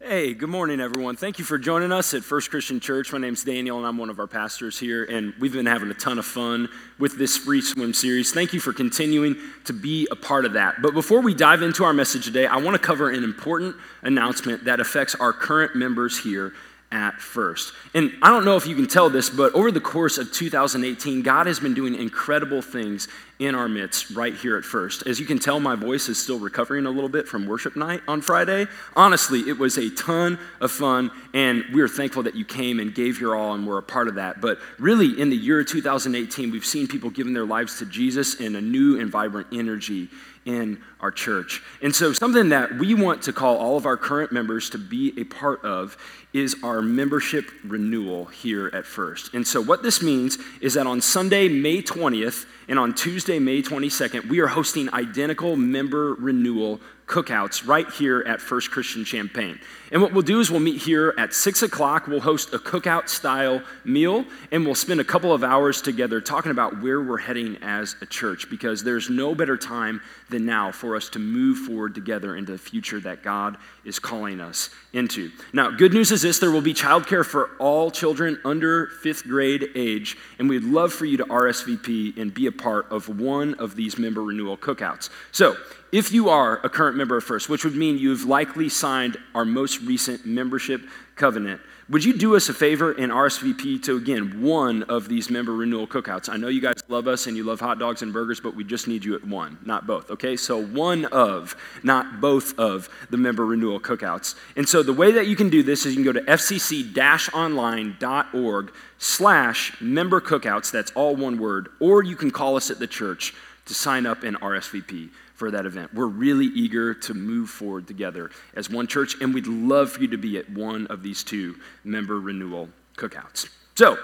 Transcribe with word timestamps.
Hey, 0.00 0.32
good 0.32 0.48
morning, 0.48 0.80
everyone. 0.80 1.16
Thank 1.16 1.40
you 1.40 1.44
for 1.44 1.58
joining 1.58 1.90
us 1.90 2.14
at 2.14 2.22
First 2.22 2.50
Christian 2.50 2.78
Church. 2.78 3.12
My 3.12 3.18
name's 3.18 3.42
Daniel, 3.42 3.78
and 3.78 3.84
I'm 3.86 3.98
one 3.98 4.10
of 4.10 4.20
our 4.20 4.28
pastors 4.28 4.78
here, 4.78 5.02
and 5.02 5.34
we've 5.40 5.52
been 5.52 5.66
having 5.66 5.90
a 5.90 5.94
ton 5.94 6.20
of 6.20 6.24
fun 6.24 6.68
with 7.00 7.18
this 7.18 7.36
free 7.36 7.60
swim 7.60 7.92
series. 7.92 8.30
Thank 8.30 8.52
you 8.52 8.60
for 8.60 8.72
continuing 8.72 9.36
to 9.64 9.72
be 9.72 10.06
a 10.12 10.14
part 10.14 10.44
of 10.44 10.52
that. 10.52 10.80
But 10.82 10.94
before 10.94 11.20
we 11.20 11.34
dive 11.34 11.62
into 11.62 11.82
our 11.82 11.92
message 11.92 12.24
today, 12.26 12.46
I 12.46 12.58
want 12.58 12.76
to 12.76 12.78
cover 12.78 13.10
an 13.10 13.24
important 13.24 13.74
announcement 14.02 14.66
that 14.66 14.78
affects 14.78 15.16
our 15.16 15.32
current 15.32 15.74
members 15.74 16.16
here 16.16 16.52
at 16.92 17.20
first. 17.20 17.72
And 17.92 18.12
I 18.22 18.28
don't 18.28 18.44
know 18.44 18.56
if 18.56 18.68
you 18.68 18.76
can 18.76 18.86
tell 18.86 19.10
this, 19.10 19.28
but 19.28 19.52
over 19.52 19.72
the 19.72 19.80
course 19.80 20.16
of 20.16 20.32
2018, 20.32 21.22
God 21.22 21.48
has 21.48 21.58
been 21.58 21.74
doing 21.74 21.96
incredible 21.96 22.62
things 22.62 23.08
in 23.38 23.54
our 23.54 23.68
midst 23.68 24.10
right 24.10 24.34
here 24.34 24.56
at 24.56 24.64
first. 24.64 25.06
As 25.06 25.20
you 25.20 25.26
can 25.26 25.38
tell, 25.38 25.60
my 25.60 25.76
voice 25.76 26.08
is 26.08 26.20
still 26.20 26.38
recovering 26.38 26.86
a 26.86 26.90
little 26.90 27.08
bit 27.08 27.28
from 27.28 27.46
worship 27.46 27.76
night 27.76 28.00
on 28.08 28.20
Friday. 28.20 28.66
Honestly, 28.96 29.40
it 29.40 29.58
was 29.58 29.78
a 29.78 29.90
ton 29.90 30.38
of 30.60 30.72
fun, 30.72 31.10
and 31.34 31.64
we 31.72 31.80
are 31.80 31.88
thankful 31.88 32.24
that 32.24 32.34
you 32.34 32.44
came 32.44 32.80
and 32.80 32.94
gave 32.94 33.20
your 33.20 33.36
all 33.36 33.54
and 33.54 33.66
were 33.66 33.78
a 33.78 33.82
part 33.82 34.08
of 34.08 34.16
that. 34.16 34.40
But 34.40 34.58
really, 34.78 35.20
in 35.20 35.30
the 35.30 35.36
year 35.36 35.62
2018, 35.62 36.50
we've 36.50 36.66
seen 36.66 36.88
people 36.88 37.10
giving 37.10 37.32
their 37.32 37.46
lives 37.46 37.78
to 37.78 37.86
Jesus 37.86 38.34
in 38.40 38.56
a 38.56 38.60
new 38.60 39.00
and 39.00 39.10
vibrant 39.10 39.48
energy 39.52 40.08
in 40.44 40.82
our 41.00 41.10
church. 41.10 41.62
And 41.82 41.94
so, 41.94 42.12
something 42.12 42.48
that 42.48 42.78
we 42.78 42.94
want 42.94 43.22
to 43.22 43.32
call 43.32 43.58
all 43.58 43.76
of 43.76 43.86
our 43.86 43.96
current 43.96 44.32
members 44.32 44.70
to 44.70 44.78
be 44.78 45.12
a 45.18 45.24
part 45.24 45.62
of 45.62 45.96
is 46.32 46.56
our 46.62 46.80
membership 46.80 47.50
renewal 47.64 48.24
here 48.24 48.70
at 48.72 48.86
First. 48.86 49.34
And 49.34 49.46
so, 49.46 49.60
what 49.60 49.82
this 49.82 50.02
means 50.02 50.38
is 50.60 50.74
that 50.74 50.86
on 50.86 51.00
Sunday, 51.02 51.48
May 51.48 51.82
20th, 51.82 52.46
and 52.68 52.78
on 52.78 52.94
Tuesday, 52.94 53.38
May 53.38 53.62
22nd, 53.62 54.28
we 54.28 54.40
are 54.40 54.46
hosting 54.46 54.92
identical 54.92 55.56
member 55.56 56.14
renewal 56.14 56.80
cookouts 57.06 57.66
right 57.66 57.90
here 57.90 58.22
at 58.26 58.42
First 58.42 58.70
Christian 58.70 59.06
Champaign. 59.06 59.58
And 59.90 60.02
what 60.02 60.12
we'll 60.12 60.22
do 60.22 60.40
is 60.40 60.50
we'll 60.50 60.60
meet 60.60 60.82
here 60.82 61.14
at 61.16 61.32
6 61.32 61.62
o'clock. 61.62 62.06
We'll 62.06 62.20
host 62.20 62.52
a 62.52 62.58
cookout 62.58 63.08
style 63.08 63.62
meal, 63.84 64.24
and 64.52 64.64
we'll 64.64 64.74
spend 64.74 65.00
a 65.00 65.04
couple 65.04 65.32
of 65.32 65.42
hours 65.42 65.80
together 65.80 66.20
talking 66.20 66.50
about 66.50 66.82
where 66.82 67.00
we're 67.00 67.18
heading 67.18 67.56
as 67.62 67.96
a 68.02 68.06
church 68.06 68.50
because 68.50 68.84
there's 68.84 69.08
no 69.08 69.34
better 69.34 69.56
time 69.56 70.00
than 70.30 70.44
now 70.44 70.70
for 70.70 70.94
us 70.94 71.08
to 71.10 71.18
move 71.18 71.58
forward 71.58 71.94
together 71.94 72.36
into 72.36 72.52
the 72.52 72.58
future 72.58 73.00
that 73.00 73.22
God 73.22 73.56
is 73.84 73.98
calling 73.98 74.40
us 74.40 74.70
into. 74.92 75.30
Now, 75.52 75.70
good 75.70 75.92
news 75.92 76.12
is 76.12 76.22
this 76.22 76.38
there 76.38 76.50
will 76.50 76.60
be 76.60 76.74
childcare 76.74 77.24
for 77.24 77.50
all 77.58 77.90
children 77.90 78.38
under 78.44 78.88
fifth 79.02 79.24
grade 79.24 79.70
age, 79.74 80.16
and 80.38 80.48
we'd 80.48 80.64
love 80.64 80.92
for 80.92 81.06
you 81.06 81.16
to 81.16 81.24
RSVP 81.24 82.18
and 82.18 82.32
be 82.32 82.46
a 82.46 82.52
part 82.52 82.90
of 82.90 83.08
one 83.20 83.54
of 83.54 83.74
these 83.76 83.98
member 83.98 84.22
renewal 84.22 84.56
cookouts. 84.56 85.08
So, 85.32 85.56
if 85.90 86.12
you 86.12 86.28
are 86.28 86.58
a 86.64 86.68
current 86.68 86.98
member 86.98 87.16
of 87.16 87.24
First, 87.24 87.48
which 87.48 87.64
would 87.64 87.74
mean 87.74 87.96
you've 87.96 88.24
likely 88.24 88.68
signed 88.68 89.16
our 89.34 89.46
most 89.46 89.77
recent 89.80 90.26
membership 90.26 90.82
covenant, 91.16 91.60
would 91.90 92.04
you 92.04 92.12
do 92.12 92.36
us 92.36 92.50
a 92.50 92.54
favor 92.54 92.92
and 92.92 93.10
RSVP 93.10 93.82
to, 93.84 93.96
again, 93.96 94.42
one 94.42 94.82
of 94.84 95.08
these 95.08 95.30
member 95.30 95.54
renewal 95.54 95.86
cookouts? 95.86 96.28
I 96.28 96.36
know 96.36 96.48
you 96.48 96.60
guys 96.60 96.82
love 96.88 97.08
us 97.08 97.26
and 97.26 97.34
you 97.34 97.44
love 97.44 97.60
hot 97.60 97.78
dogs 97.78 98.02
and 98.02 98.12
burgers, 98.12 98.40
but 98.40 98.54
we 98.54 98.62
just 98.62 98.88
need 98.88 99.06
you 99.06 99.14
at 99.14 99.24
one, 99.24 99.56
not 99.64 99.86
both, 99.86 100.10
okay? 100.10 100.36
So 100.36 100.62
one 100.62 101.06
of, 101.06 101.56
not 101.82 102.20
both 102.20 102.58
of 102.58 102.90
the 103.08 103.16
member 103.16 103.46
renewal 103.46 103.80
cookouts. 103.80 104.34
And 104.54 104.68
so 104.68 104.82
the 104.82 104.92
way 104.92 105.12
that 105.12 105.28
you 105.28 105.36
can 105.36 105.48
do 105.48 105.62
this 105.62 105.86
is 105.86 105.96
you 105.96 106.04
can 106.04 106.12
go 106.12 106.20
to 106.20 106.26
fcc-online.org 106.26 108.72
slash 108.98 109.80
member 109.80 110.20
cookouts, 110.20 110.70
that's 110.70 110.92
all 110.92 111.16
one 111.16 111.38
word, 111.38 111.70
or 111.80 112.02
you 112.02 112.16
can 112.16 112.30
call 112.30 112.56
us 112.56 112.70
at 112.70 112.78
the 112.78 112.86
church 112.86 113.32
to 113.64 113.72
sign 113.72 114.04
up 114.04 114.24
and 114.24 114.38
RSVP 114.40 115.08
for 115.38 115.52
that 115.52 115.66
event. 115.66 115.94
We're 115.94 116.06
really 116.06 116.46
eager 116.46 116.92
to 116.92 117.14
move 117.14 117.48
forward 117.48 117.86
together 117.86 118.30
as 118.54 118.68
one 118.68 118.88
church, 118.88 119.14
and 119.20 119.32
we'd 119.32 119.46
love 119.46 119.92
for 119.92 120.00
you 120.00 120.08
to 120.08 120.18
be 120.18 120.36
at 120.36 120.50
one 120.50 120.88
of 120.88 121.04
these 121.04 121.22
two 121.22 121.54
member 121.84 122.18
renewal 122.18 122.68
cookouts. 122.96 123.48
So, 123.76 123.96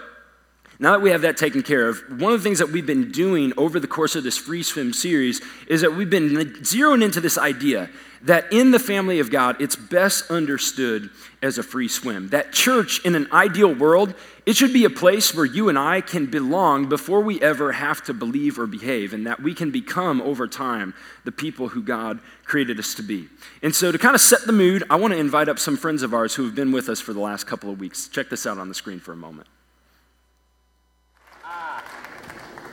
now 0.79 0.93
that 0.93 1.03
we 1.03 1.11
have 1.11 1.23
that 1.23 1.37
taken 1.37 1.63
care 1.63 1.89
of, 1.89 2.03
one 2.21 2.33
of 2.33 2.41
the 2.41 2.45
things 2.45 2.59
that 2.59 2.71
we've 2.71 2.87
been 2.87 3.13
doing 3.13 3.53
over 3.57 3.79
the 3.79 3.87
course 3.87 4.17
of 4.17 4.25
this 4.25 4.37
free 4.37 4.63
swim 4.63 4.93
series 4.93 5.41
is 5.69 5.83
that 5.83 5.95
we've 5.95 6.11
been 6.11 6.31
zeroing 6.63 7.03
into 7.03 7.21
this 7.21 7.39
idea 7.39 7.89
that 8.25 8.51
in 8.53 8.71
the 8.71 8.79
family 8.79 9.21
of 9.21 9.31
God, 9.31 9.61
it's 9.61 9.77
best 9.77 10.31
understood 10.31 11.11
as 11.43 11.59
a 11.59 11.63
free 11.63 11.89
swim. 11.89 12.29
That 12.29 12.53
church, 12.53 13.05
in 13.05 13.15
an 13.15 13.29
ideal 13.33 13.75
world, 13.75 14.15
it 14.47 14.57
should 14.57 14.73
be 14.73 14.87
a 14.87 14.91
place 14.91 15.35
where 15.35 15.45
you 15.45 15.69
and 15.69 15.79
I 15.79 16.01
can 16.01 16.27
belong 16.27 16.89
before 16.89 17.21
we 17.21 17.41
ever 17.43 17.73
have 17.73 18.03
to 18.05 18.15
believe 18.15 18.59
or 18.59 18.67
behave, 18.67 19.13
and 19.13 19.27
that 19.27 19.43
we 19.43 19.53
can 19.53 19.71
become, 19.71 20.23
over 20.23 20.49
time, 20.49 20.95
the 21.25 21.33
people 21.33 21.69
who 21.69 21.83
God 21.83 22.19
created 22.45 22.79
us 22.79 22.95
to 22.95 23.03
be. 23.03 23.29
And 23.63 23.75
so, 23.75 23.93
to 23.93 23.99
kind 23.99 24.15
of 24.15 24.23
set 24.23 24.47
the 24.47 24.53
mood, 24.53 24.85
I 24.89 24.97
want 24.97 25.13
to 25.13 25.21
invite 25.21 25.51
up 25.51 25.59
some 25.59 25.77
friends 25.77 26.03
of 26.03 26.15
ours 26.15 26.35
who 26.35 26.45
have 26.45 26.55
been 26.55 26.73
with 26.73 26.89
us 26.89 27.01
for 27.01 27.13
the 27.13 27.21
last 27.21 27.47
couple 27.47 27.71
of 27.71 27.79
weeks. 27.79 28.09
Check 28.09 28.31
this 28.31 28.47
out 28.47 28.57
on 28.57 28.69
the 28.69 28.75
screen 28.75 29.01
for 29.01 29.13
a 29.13 29.17
moment. 29.17 29.49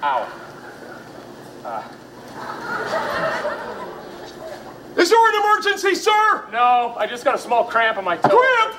Ow. 0.03 0.27
Uh. 1.63 1.83
Is 4.97 5.09
there 5.09 5.29
an 5.29 5.35
emergency, 5.43 5.93
sir? 5.93 6.45
No, 6.51 6.95
I 6.97 7.05
just 7.07 7.23
got 7.23 7.35
a 7.35 7.37
small 7.37 7.65
cramp 7.65 7.97
on 7.99 8.03
my 8.03 8.17
toe. 8.17 8.29
Cramp! 8.29 8.75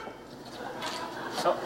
Oh. 1.45 1.57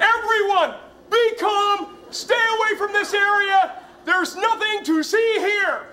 Everyone, 0.00 0.74
be 1.10 1.36
calm. 1.38 1.96
Stay 2.10 2.34
away 2.34 2.78
from 2.78 2.92
this 2.92 3.12
area. 3.12 3.78
There's 4.04 4.36
nothing 4.36 4.84
to 4.84 5.02
see 5.02 5.36
here. 5.38 5.86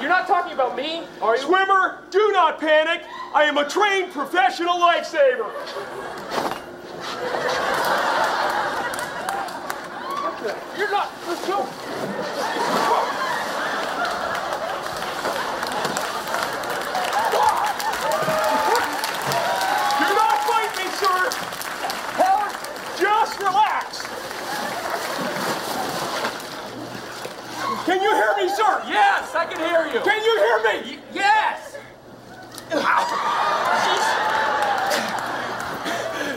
You're 0.00 0.08
not 0.08 0.26
talking 0.26 0.54
about 0.54 0.76
me, 0.76 1.02
are 1.20 1.36
you? 1.36 1.42
Swimmer, 1.42 1.98
do 2.10 2.32
not 2.32 2.58
panic. 2.58 3.02
I 3.34 3.44
am 3.44 3.58
a 3.58 3.68
trained 3.68 4.12
professional 4.12 4.78
lifesaver. 4.78 5.52
You're 10.78 10.90
not. 10.90 11.12
Let's 11.28 11.46
go. 11.46 11.58
Do 19.98 20.08
not 20.16 20.36
fight 20.48 20.72
me, 20.78 20.86
sir. 20.96 21.30
Howard, 22.16 22.52
just 22.98 23.38
relax. 23.38 24.06
Can 27.84 28.00
you 28.02 28.10
hear 28.14 28.34
me, 28.36 28.48
sir? 28.48 28.82
Yes, 28.88 29.34
I 29.34 29.46
can 29.46 29.58
hear 29.58 29.86
you. 29.92 30.00
Can 30.00 30.22
you 30.22 30.36
hear 30.38 30.58
me? 30.82 30.98
Yes. 31.12 31.76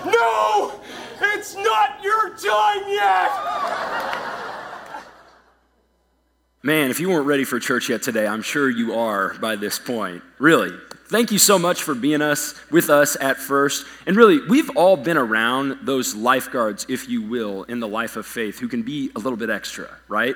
No! 0.05 0.79
It's 1.21 1.55
not 1.55 2.01
your 2.03 2.29
time 2.29 2.83
yet! 2.87 3.31
Man, 6.65 6.91
if 6.91 7.01
you 7.01 7.09
weren't 7.09 7.25
ready 7.25 7.43
for 7.43 7.59
church 7.59 7.89
yet 7.89 8.03
today, 8.03 8.25
I'm 8.25 8.41
sure 8.41 8.69
you 8.69 8.97
are 8.97 9.33
by 9.33 9.57
this 9.57 9.77
point. 9.77 10.23
Really. 10.39 10.71
Thank 11.07 11.29
you 11.33 11.37
so 11.37 11.59
much 11.59 11.83
for 11.83 11.93
being 11.93 12.21
us 12.21 12.55
with 12.71 12.89
us 12.89 13.17
at 13.19 13.35
first. 13.35 13.85
And 14.07 14.15
really, 14.15 14.39
we've 14.47 14.69
all 14.77 14.95
been 14.95 15.17
around 15.17 15.79
those 15.81 16.15
lifeguards, 16.15 16.85
if 16.87 17.09
you 17.09 17.21
will, 17.21 17.63
in 17.63 17.81
the 17.81 17.87
life 17.87 18.15
of 18.15 18.25
faith 18.25 18.59
who 18.59 18.69
can 18.69 18.81
be 18.81 19.11
a 19.13 19.19
little 19.19 19.35
bit 19.35 19.49
extra, 19.49 19.89
right? 20.07 20.35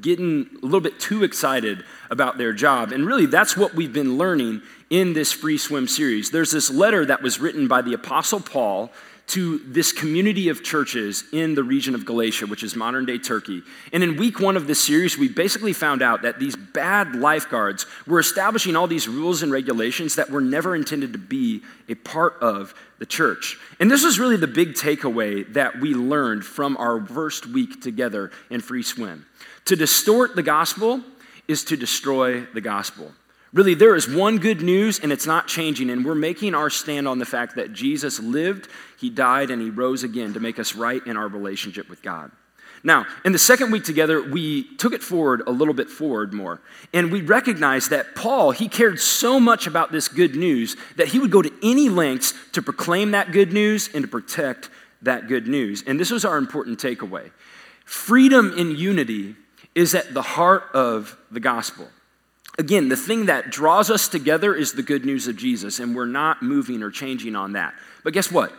Getting 0.00 0.48
a 0.62 0.64
little 0.64 0.80
bit 0.80 1.00
too 1.00 1.24
excited 1.24 1.84
about 2.10 2.38
their 2.38 2.52
job. 2.52 2.92
And 2.92 3.04
really, 3.04 3.26
that's 3.26 3.56
what 3.56 3.74
we've 3.74 3.92
been 3.92 4.16
learning 4.16 4.62
in 4.88 5.14
this 5.14 5.32
free 5.32 5.58
swim 5.58 5.88
series. 5.88 6.30
There's 6.30 6.52
this 6.52 6.70
letter 6.70 7.04
that 7.06 7.22
was 7.22 7.40
written 7.40 7.66
by 7.66 7.82
the 7.82 7.92
Apostle 7.92 8.38
Paul 8.38 8.92
to 9.26 9.58
this 9.58 9.92
community 9.92 10.48
of 10.48 10.62
churches 10.62 11.24
in 11.32 11.54
the 11.56 11.64
region 11.64 11.94
of 11.96 12.06
Galatia, 12.06 12.46
which 12.46 12.62
is 12.62 12.76
modern 12.76 13.04
day 13.06 13.18
Turkey. 13.18 13.62
And 13.92 14.04
in 14.04 14.16
week 14.16 14.38
one 14.38 14.56
of 14.56 14.68
this 14.68 14.82
series, 14.82 15.18
we 15.18 15.28
basically 15.28 15.72
found 15.72 16.00
out 16.00 16.22
that 16.22 16.38
these 16.38 16.54
bad 16.54 17.16
lifeguards 17.16 17.86
were 18.06 18.20
establishing 18.20 18.76
all 18.76 18.86
these 18.86 19.08
rules 19.08 19.42
and 19.42 19.50
regulations 19.50 20.14
that 20.14 20.30
were 20.30 20.40
never 20.40 20.76
intended 20.76 21.12
to 21.12 21.18
be 21.18 21.62
a 21.88 21.96
part 21.96 22.34
of 22.40 22.72
the 22.98 23.06
church. 23.06 23.58
And 23.80 23.90
this 23.90 24.04
was 24.04 24.20
really 24.20 24.36
the 24.36 24.46
big 24.46 24.74
takeaway 24.74 25.52
that 25.54 25.80
we 25.80 25.92
learned 25.92 26.44
from 26.44 26.76
our 26.76 27.04
first 27.04 27.46
week 27.46 27.82
together 27.82 28.30
in 28.48 28.60
Free 28.60 28.82
Swim. 28.82 29.26
To 29.66 29.74
distort 29.74 30.36
the 30.36 30.42
gospel 30.44 31.00
is 31.48 31.64
to 31.64 31.76
destroy 31.76 32.42
the 32.54 32.60
gospel. 32.60 33.12
Really, 33.52 33.74
there 33.74 33.94
is 33.94 34.08
one 34.08 34.38
good 34.38 34.60
news, 34.60 34.98
and 34.98 35.12
it's 35.12 35.26
not 35.26 35.46
changing, 35.46 35.88
and 35.88 36.04
we're 36.04 36.14
making 36.14 36.54
our 36.54 36.68
stand 36.68 37.06
on 37.06 37.18
the 37.18 37.24
fact 37.24 37.56
that 37.56 37.72
Jesus 37.72 38.20
lived, 38.20 38.68
he 38.98 39.08
died, 39.08 39.50
and 39.50 39.62
he 39.62 39.70
rose 39.70 40.02
again 40.02 40.34
to 40.34 40.40
make 40.40 40.58
us 40.58 40.74
right 40.74 41.04
in 41.06 41.16
our 41.16 41.28
relationship 41.28 41.88
with 41.88 42.02
God. 42.02 42.30
Now, 42.82 43.06
in 43.24 43.32
the 43.32 43.38
second 43.38 43.72
week 43.72 43.84
together, 43.84 44.22
we 44.22 44.64
took 44.76 44.92
it 44.92 45.02
forward 45.02 45.42
a 45.46 45.50
little 45.50 45.74
bit 45.74 45.90
forward 45.90 46.32
more. 46.32 46.60
And 46.92 47.10
we 47.10 47.22
recognized 47.22 47.90
that 47.90 48.14
Paul, 48.14 48.52
he 48.52 48.68
cared 48.68 49.00
so 49.00 49.40
much 49.40 49.66
about 49.66 49.90
this 49.90 50.06
good 50.06 50.36
news 50.36 50.76
that 50.96 51.08
he 51.08 51.18
would 51.18 51.30
go 51.30 51.42
to 51.42 51.52
any 51.62 51.88
lengths 51.88 52.34
to 52.52 52.62
proclaim 52.62 53.10
that 53.10 53.32
good 53.32 53.52
news 53.52 53.90
and 53.92 54.02
to 54.02 54.08
protect 54.08 54.70
that 55.02 55.26
good 55.26 55.48
news. 55.48 55.82
And 55.86 55.98
this 55.98 56.10
was 56.10 56.24
our 56.24 56.38
important 56.38 56.78
takeaway 56.78 57.30
freedom 57.84 58.52
in 58.56 58.76
unity 58.76 59.36
is 59.74 59.94
at 59.94 60.12
the 60.12 60.22
heart 60.22 60.64
of 60.74 61.16
the 61.30 61.40
gospel. 61.40 61.88
Again, 62.58 62.88
the 62.88 62.96
thing 62.96 63.26
that 63.26 63.50
draws 63.50 63.90
us 63.90 64.08
together 64.08 64.54
is 64.54 64.72
the 64.72 64.82
good 64.82 65.04
news 65.04 65.28
of 65.28 65.36
Jesus, 65.36 65.78
and 65.78 65.94
we're 65.94 66.06
not 66.06 66.42
moving 66.42 66.82
or 66.82 66.90
changing 66.90 67.36
on 67.36 67.52
that. 67.52 67.74
But 68.02 68.14
guess 68.14 68.32
what? 68.32 68.52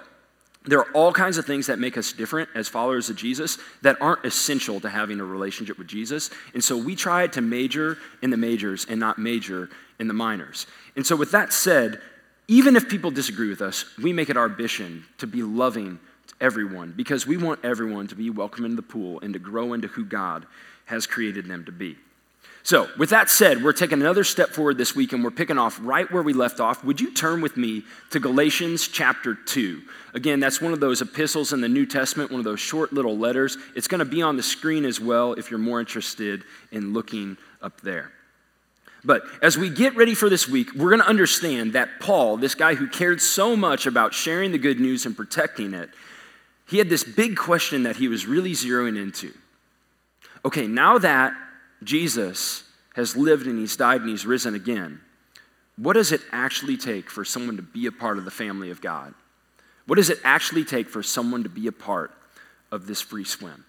There 0.65 0.79
are 0.79 0.91
all 0.91 1.13
kinds 1.13 1.37
of 1.37 1.45
things 1.45 1.67
that 1.67 1.79
make 1.79 1.97
us 1.97 2.11
different 2.11 2.49
as 2.53 2.67
followers 2.67 3.09
of 3.09 3.15
Jesus 3.15 3.57
that 3.81 3.99
aren't 4.01 4.25
essential 4.25 4.79
to 4.81 4.89
having 4.89 5.19
a 5.19 5.23
relationship 5.23 5.77
with 5.77 5.87
Jesus. 5.87 6.29
And 6.53 6.63
so 6.63 6.77
we 6.77 6.95
try 6.95 7.25
to 7.27 7.41
major 7.41 7.97
in 8.21 8.29
the 8.29 8.37
majors 8.37 8.85
and 8.87 8.99
not 8.99 9.17
major 9.17 9.69
in 9.97 10.07
the 10.07 10.13
minors. 10.13 10.67
And 10.95 11.07
so, 11.07 11.15
with 11.15 11.31
that 11.31 11.53
said, 11.53 12.01
even 12.49 12.75
if 12.75 12.89
people 12.89 13.11
disagree 13.11 13.49
with 13.49 13.61
us, 13.61 13.85
we 13.97 14.13
make 14.13 14.29
it 14.29 14.37
our 14.37 14.45
ambition 14.45 15.05
to 15.17 15.27
be 15.27 15.41
loving 15.41 15.99
to 16.27 16.35
everyone 16.41 16.93
because 16.95 17.25
we 17.25 17.37
want 17.37 17.63
everyone 17.63 18.07
to 18.07 18.15
be 18.15 18.29
welcome 18.29 18.65
into 18.65 18.75
the 18.75 18.81
pool 18.81 19.19
and 19.21 19.33
to 19.33 19.39
grow 19.39 19.73
into 19.73 19.87
who 19.87 20.05
God 20.05 20.45
has 20.85 21.07
created 21.07 21.47
them 21.47 21.65
to 21.65 21.71
be. 21.71 21.97
So, 22.67 22.89
with 22.97 23.11
that 23.11 23.29
said, 23.29 23.63
we're 23.63 23.71
taking 23.71 24.01
another 24.01 24.25
step 24.25 24.49
forward 24.49 24.77
this 24.77 24.93
week 24.93 25.13
and 25.13 25.23
we're 25.23 25.31
picking 25.31 25.57
off 25.57 25.79
right 25.81 26.11
where 26.11 26.21
we 26.21 26.33
left 26.33 26.59
off. 26.59 26.83
Would 26.83 26.99
you 26.99 27.13
turn 27.13 27.39
with 27.39 27.55
me 27.55 27.83
to 28.09 28.19
Galatians 28.19 28.89
chapter 28.89 29.35
2? 29.35 29.81
Again, 30.13 30.41
that's 30.41 30.59
one 30.59 30.73
of 30.73 30.81
those 30.81 31.01
epistles 31.01 31.53
in 31.53 31.61
the 31.61 31.69
New 31.69 31.85
Testament, 31.85 32.29
one 32.29 32.41
of 32.41 32.43
those 32.43 32.59
short 32.59 32.91
little 32.91 33.17
letters. 33.17 33.57
It's 33.73 33.87
going 33.87 33.99
to 33.99 34.05
be 34.05 34.21
on 34.21 34.35
the 34.35 34.43
screen 34.43 34.83
as 34.83 34.99
well 34.99 35.31
if 35.31 35.49
you're 35.49 35.61
more 35.61 35.79
interested 35.79 36.43
in 36.69 36.91
looking 36.91 37.37
up 37.61 37.79
there. 37.79 38.11
But 39.01 39.21
as 39.41 39.57
we 39.57 39.69
get 39.69 39.95
ready 39.95 40.13
for 40.13 40.29
this 40.29 40.45
week, 40.45 40.73
we're 40.73 40.89
going 40.89 41.01
to 41.01 41.07
understand 41.07 41.71
that 41.71 42.01
Paul, 42.01 42.35
this 42.35 42.53
guy 42.53 42.75
who 42.75 42.89
cared 42.89 43.21
so 43.21 43.55
much 43.55 43.85
about 43.85 44.13
sharing 44.13 44.51
the 44.51 44.57
good 44.57 44.81
news 44.81 45.05
and 45.05 45.15
protecting 45.15 45.73
it, 45.73 45.89
he 46.67 46.79
had 46.79 46.89
this 46.89 47.05
big 47.05 47.37
question 47.37 47.83
that 47.83 47.95
he 47.95 48.09
was 48.09 48.25
really 48.27 48.51
zeroing 48.51 49.01
into. 49.01 49.31
Okay, 50.43 50.67
now 50.67 50.97
that 50.97 51.33
Jesus 51.83 52.63
has 52.95 53.15
lived 53.15 53.47
and 53.47 53.59
he's 53.59 53.75
died 53.75 54.01
and 54.01 54.09
he's 54.09 54.25
risen 54.25 54.55
again, 54.55 55.01
what 55.77 55.93
does 55.93 56.11
it 56.11 56.21
actually 56.31 56.77
take 56.77 57.09
for 57.09 57.23
someone 57.23 57.57
to 57.57 57.61
be 57.61 57.85
a 57.85 57.91
part 57.91 58.17
of 58.17 58.25
the 58.25 58.31
family 58.31 58.71
of 58.71 58.81
God? 58.81 59.13
What 59.85 59.97
does 59.97 60.09
it 60.09 60.19
actually 60.23 60.65
take 60.65 60.89
for 60.89 61.03
someone 61.03 61.43
to 61.43 61.49
be 61.49 61.67
a 61.67 61.71
part 61.71 62.11
of 62.71 62.87
this 62.87 63.01
free 63.01 63.23
swim? 63.23 63.63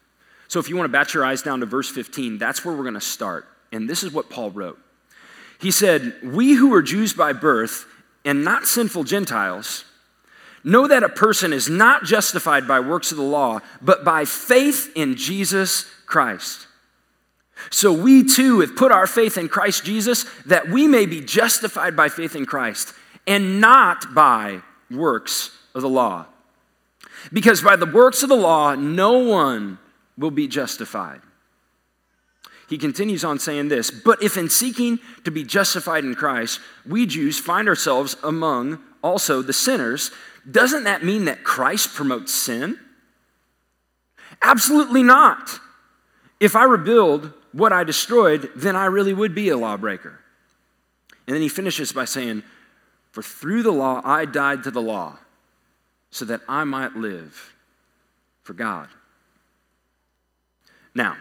So, 0.48 0.58
if 0.58 0.68
you 0.68 0.76
want 0.76 0.86
to 0.86 0.92
bat 0.92 1.12
your 1.12 1.24
eyes 1.24 1.42
down 1.42 1.60
to 1.60 1.66
verse 1.66 1.90
15, 1.90 2.38
that's 2.38 2.64
where 2.64 2.74
we're 2.74 2.82
going 2.82 2.94
to 2.94 3.00
start. 3.00 3.46
And 3.70 3.88
this 3.88 4.02
is 4.02 4.12
what 4.12 4.30
Paul 4.30 4.50
wrote. 4.50 4.78
He 5.60 5.70
said, 5.70 6.14
We 6.22 6.54
who 6.54 6.72
are 6.74 6.82
Jews 6.82 7.12
by 7.12 7.34
birth 7.34 7.84
and 8.24 8.44
not 8.44 8.66
sinful 8.66 9.04
Gentiles 9.04 9.84
know 10.64 10.88
that 10.88 11.02
a 11.02 11.08
person 11.08 11.52
is 11.52 11.68
not 11.68 12.04
justified 12.04 12.66
by 12.66 12.80
works 12.80 13.10
of 13.10 13.18
the 13.18 13.22
law, 13.22 13.60
but 13.82 14.04
by 14.04 14.24
faith 14.24 14.90
in 14.94 15.16
Jesus 15.16 15.84
Christ. 16.06 16.67
So 17.70 17.92
we 17.92 18.24
too 18.24 18.60
have 18.60 18.76
put 18.76 18.92
our 18.92 19.06
faith 19.06 19.36
in 19.36 19.48
Christ 19.48 19.84
Jesus 19.84 20.24
that 20.46 20.68
we 20.68 20.86
may 20.86 21.06
be 21.06 21.20
justified 21.20 21.96
by 21.96 22.08
faith 22.08 22.34
in 22.34 22.46
Christ 22.46 22.94
and 23.26 23.60
not 23.60 24.14
by 24.14 24.62
works 24.90 25.50
of 25.74 25.82
the 25.82 25.88
law. 25.88 26.26
Because 27.32 27.62
by 27.62 27.76
the 27.76 27.86
works 27.86 28.22
of 28.22 28.28
the 28.28 28.36
law, 28.36 28.74
no 28.74 29.18
one 29.18 29.78
will 30.16 30.30
be 30.30 30.48
justified. 30.48 31.20
He 32.68 32.78
continues 32.78 33.24
on 33.24 33.38
saying 33.38 33.68
this 33.68 33.90
But 33.90 34.22
if 34.22 34.36
in 34.36 34.48
seeking 34.48 34.98
to 35.24 35.30
be 35.30 35.44
justified 35.44 36.04
in 36.04 36.14
Christ, 36.14 36.60
we 36.86 37.06
Jews 37.06 37.38
find 37.38 37.68
ourselves 37.68 38.16
among 38.22 38.80
also 39.02 39.42
the 39.42 39.52
sinners, 39.52 40.10
doesn't 40.50 40.84
that 40.84 41.04
mean 41.04 41.24
that 41.26 41.44
Christ 41.44 41.94
promotes 41.94 42.32
sin? 42.32 42.78
Absolutely 44.42 45.02
not. 45.02 45.60
If 46.40 46.54
I 46.54 46.64
rebuild 46.64 47.32
what 47.52 47.72
I 47.72 47.84
destroyed, 47.84 48.50
then 48.54 48.76
I 48.76 48.86
really 48.86 49.14
would 49.14 49.34
be 49.34 49.48
a 49.48 49.56
lawbreaker. 49.56 50.20
And 51.26 51.34
then 51.34 51.42
he 51.42 51.48
finishes 51.48 51.92
by 51.92 52.04
saying, 52.04 52.42
For 53.12 53.22
through 53.22 53.62
the 53.62 53.72
law 53.72 54.00
I 54.04 54.24
died 54.24 54.64
to 54.64 54.70
the 54.70 54.82
law, 54.82 55.18
so 56.10 56.24
that 56.24 56.40
I 56.48 56.64
might 56.64 56.96
live 56.96 57.52
for 58.42 58.54
God. 58.54 58.88
Now, 60.94 61.16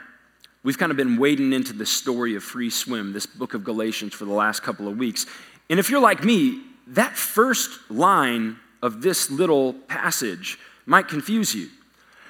we've 0.64 0.78
kind 0.78 0.92
of 0.92 0.98
been 0.98 1.18
wading 1.18 1.54
into 1.54 1.74
the 1.74 1.86
story 1.86 2.36
of 2.36 2.44
free 2.44 2.70
swim, 2.70 3.14
this 3.14 3.26
book 3.26 3.54
of 3.54 3.64
Galatians, 3.64 4.14
for 4.14 4.26
the 4.26 4.34
last 4.34 4.64
couple 4.64 4.88
of 4.88 4.98
weeks. 4.98 5.26
And 5.70 5.80
if 5.80 5.90
you're 5.90 6.02
like 6.02 6.24
me, 6.24 6.62
that 6.88 7.18
first 7.18 7.92
line 7.92 8.58
of 8.82 9.02
this 9.02 9.30
little 9.30 9.74
passage 9.74 10.58
might 10.86 11.10
confuse 11.10 11.54
you. 11.54 11.68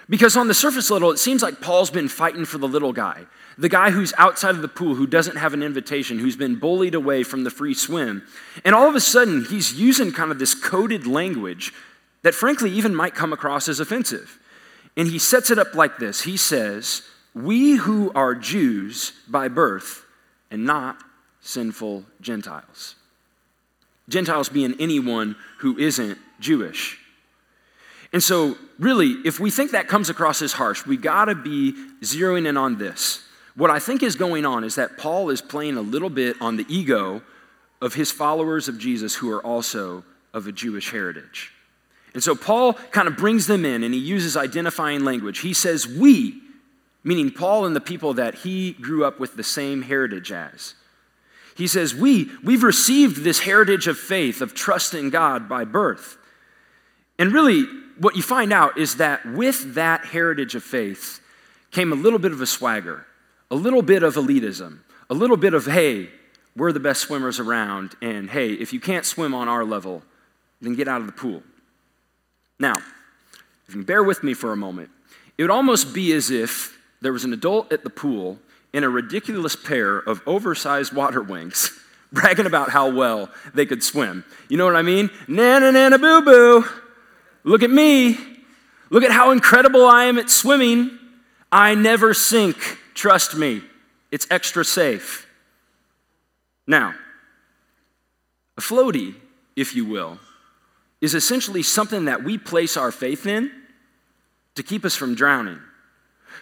Because 0.10 0.38
on 0.38 0.48
the 0.48 0.54
surface 0.54 0.90
level, 0.90 1.12
it 1.12 1.18
seems 1.18 1.44
like 1.44 1.60
Paul's 1.60 1.92
been 1.92 2.08
fighting 2.08 2.46
for 2.46 2.58
the 2.58 2.68
little 2.68 2.94
guy, 2.94 3.26
the 3.58 3.70
guy 3.70 3.92
who's 3.92 4.14
outside 4.18 4.56
of 4.56 4.62
the 4.62 4.68
pool, 4.68 4.96
who 4.96 5.06
doesn't 5.08 5.36
have 5.36 5.54
an 5.54 5.62
invitation, 5.62 6.20
who's 6.20 6.38
been 6.38 6.56
bullied 6.56 6.96
away 6.96 7.24
from 7.24 7.44
the 7.44 7.50
free 7.50 7.74
swim. 7.74 8.24
And 8.64 8.74
all 8.74 8.88
of 8.88 8.96
a 8.96 9.02
sudden, 9.02 9.46
he's 9.46 9.74
using 9.74 10.14
kind 10.14 10.32
of 10.32 10.40
this 10.40 10.56
coded 10.56 11.06
language 11.06 11.74
that, 12.24 12.36
frankly, 12.36 12.72
even 12.72 12.96
might 12.96 13.16
come 13.16 13.34
across 13.34 13.68
as 13.68 13.80
offensive. 13.80 14.40
And 14.96 15.08
he 15.08 15.20
sets 15.20 15.52
it 15.52 15.60
up 15.60 15.76
like 15.76 15.98
this 15.98 16.22
He 16.22 16.38
says, 16.38 17.04
We 17.34 17.76
who 17.76 18.12
are 18.16 18.34
Jews 18.34 19.12
by 19.28 19.50
birth 19.50 20.06
and 20.50 20.66
not 20.66 20.98
sinful 21.42 22.06
Gentiles. 22.22 22.96
Gentiles 24.10 24.48
being 24.48 24.76
anyone 24.80 25.36
who 25.60 25.78
isn't 25.78 26.18
Jewish. 26.40 27.00
And 28.14 28.24
so, 28.24 28.58
really, 28.80 29.12
if 29.26 29.40
we 29.40 29.52
think 29.52 29.72
that 29.72 29.88
comes 29.88 30.10
across 30.10 30.42
as 30.42 30.54
harsh, 30.54 30.86
we 30.86 30.98
gotta 30.98 31.36
be 31.36 31.74
zeroing 32.02 32.48
in 32.48 32.58
on 32.58 32.78
this. 32.78 33.24
What 33.56 33.72
I 33.72 33.80
think 33.80 34.04
is 34.04 34.16
going 34.16 34.46
on 34.46 34.64
is 34.64 34.76
that 34.76 34.98
Paul 34.98 35.30
is 35.30 35.42
playing 35.42 35.78
a 35.78 35.82
little 35.82 36.10
bit 36.10 36.38
on 36.40 36.58
the 36.58 36.66
ego 36.70 37.22
of 37.82 37.96
his 37.96 38.12
followers 38.12 38.68
of 38.68 38.78
Jesus 38.78 39.16
who 39.16 39.32
are 39.32 39.44
also 39.44 40.04
of 40.34 40.48
a 40.48 40.52
Jewish 40.52 40.92
heritage. 40.92 41.52
And 42.14 42.24
so 42.24 42.36
Paul 42.36 42.74
kind 42.74 43.08
of 43.08 43.18
brings 43.18 43.48
them 43.48 43.66
in 43.66 43.84
and 43.84 43.94
he 43.94 44.00
uses 44.00 44.38
identifying 44.38 45.04
language. 45.04 45.40
He 45.40 45.54
says, 45.54 45.88
We, 45.88 46.40
meaning 47.04 47.32
Paul 47.32 47.66
and 47.66 47.76
the 47.76 47.82
people 47.82 48.14
that 48.16 48.36
he 48.36 48.74
grew 48.74 49.06
up 49.06 49.20
with 49.20 49.36
the 49.36 49.44
same 49.44 49.82
heritage 49.82 50.32
as. 50.32 50.76
He 51.56 51.68
says, 51.68 51.94
We, 51.94 52.30
we've 52.44 52.64
received 52.64 53.24
this 53.24 53.40
heritage 53.40 53.88
of 53.88 53.98
faith, 53.98 54.42
of 54.42 54.54
trust 54.54 54.94
in 54.94 55.10
God 55.10 55.50
by 55.50 55.64
birth. 55.66 56.18
And 57.20 57.32
really, 57.34 57.66
what 58.00 58.16
you 58.16 58.22
find 58.22 58.54
out 58.54 58.78
is 58.78 58.98
that 58.98 59.26
with 59.26 59.76
that 59.76 60.06
heritage 60.06 60.56
of 60.56 60.64
faith 60.64 61.20
came 61.72 61.92
a 61.92 61.96
little 61.96 62.20
bit 62.20 62.32
of 62.32 62.42
a 62.42 62.46
swagger, 62.46 63.06
a 63.52 63.56
little 63.56 63.82
bit 63.82 64.04
of 64.04 64.16
elitism, 64.16 64.80
a 65.10 65.14
little 65.14 65.38
bit 65.38 65.54
of, 65.54 65.66
hey, 65.66 66.10
we're 66.56 66.72
the 66.72 66.80
best 66.80 67.02
swimmers 67.02 67.40
around, 67.40 67.96
and 68.02 68.30
hey, 68.30 68.54
if 68.54 68.74
you 68.74 68.80
can't 68.80 69.06
swim 69.06 69.34
on 69.34 69.48
our 69.48 69.64
level, 69.64 70.04
then 70.62 70.76
get 70.76 70.88
out 70.88 71.02
of 71.02 71.08
the 71.08 71.14
pool. 71.14 71.44
Now, 72.60 72.74
if 72.74 73.68
you 73.68 73.74
can 73.74 73.84
bear 73.84 74.04
with 74.04 74.24
me 74.24 74.34
for 74.34 74.52
a 74.52 74.58
moment, 74.58 74.90
it 75.38 75.44
would 75.44 75.52
almost 75.52 75.94
be 75.94 76.14
as 76.14 76.32
if 76.32 76.80
there 77.02 77.14
was 77.14 77.24
an 77.24 77.34
adult 77.34 77.72
at 77.72 77.84
the 77.84 77.90
pool 77.90 78.40
in 78.74 78.84
a 78.84 78.90
ridiculous 78.90 79.56
pair 79.56 79.98
of 79.98 80.22
oversized 80.26 80.94
water 80.94 81.22
wings 81.22 81.72
bragging 82.12 82.46
about 82.46 82.70
how 82.70 82.90
well 82.90 83.30
they 83.54 83.66
could 83.66 83.84
swim. 83.84 84.24
You 84.50 84.58
know 84.58 84.66
what 84.66 84.76
I 84.76 84.82
mean? 84.82 85.10
Nana, 85.28 85.72
nana, 85.72 86.00
boo 86.00 86.22
boo. 86.22 86.66
Look 87.48 87.64
at 87.64 87.72
me. 87.72 88.18
Look 88.90 89.04
at 89.04 89.12
how 89.12 89.32
incredible 89.32 89.86
I 89.86 90.04
am 90.04 90.18
at 90.18 90.30
swimming. 90.30 91.00
I 91.50 91.76
never 91.76 92.14
sink. 92.14 92.58
Trust 92.94 93.38
me, 93.38 93.62
it's 94.12 94.28
extra 94.30 94.66
safe. 94.66 95.26
Now, 96.68 96.94
a 98.58 98.62
floaty, 98.62 99.16
if 99.56 99.74
you 99.78 99.86
will, 99.86 100.20
is 101.00 101.16
essentially 101.16 101.64
something 101.64 102.04
that 102.06 102.22
we 102.22 102.38
place 102.38 102.76
our 102.76 102.92
faith 102.92 103.26
in 103.26 103.50
to 104.56 104.64
keep 104.64 104.84
us 104.84 104.96
from 104.96 105.16
drowning. 105.16 105.62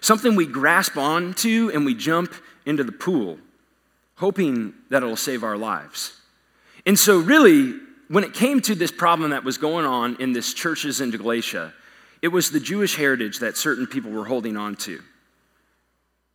Something 0.01 0.35
we 0.35 0.47
grasp 0.47 0.97
onto 0.97 1.69
and 1.71 1.85
we 1.85 1.93
jump 1.93 2.33
into 2.65 2.83
the 2.83 2.91
pool, 2.91 3.37
hoping 4.15 4.73
that 4.89 5.03
it'll 5.03 5.15
save 5.15 5.43
our 5.43 5.57
lives. 5.57 6.19
And 6.83 6.97
so, 6.97 7.19
really, 7.19 7.84
when 8.07 8.23
it 8.23 8.33
came 8.33 8.61
to 8.61 8.75
this 8.75 8.91
problem 8.91 9.31
that 9.31 9.43
was 9.43 9.57
going 9.57 9.85
on 9.85 10.17
in 10.19 10.33
this 10.33 10.53
churches 10.53 11.01
in 11.01 11.11
Galatia, 11.11 11.73
it 12.21 12.29
was 12.29 12.51
the 12.51 12.59
Jewish 12.59 12.95
heritage 12.95 13.39
that 13.39 13.57
certain 13.57 13.87
people 13.87 14.11
were 14.11 14.25
holding 14.25 14.57
on 14.57 14.75
to. 14.77 15.01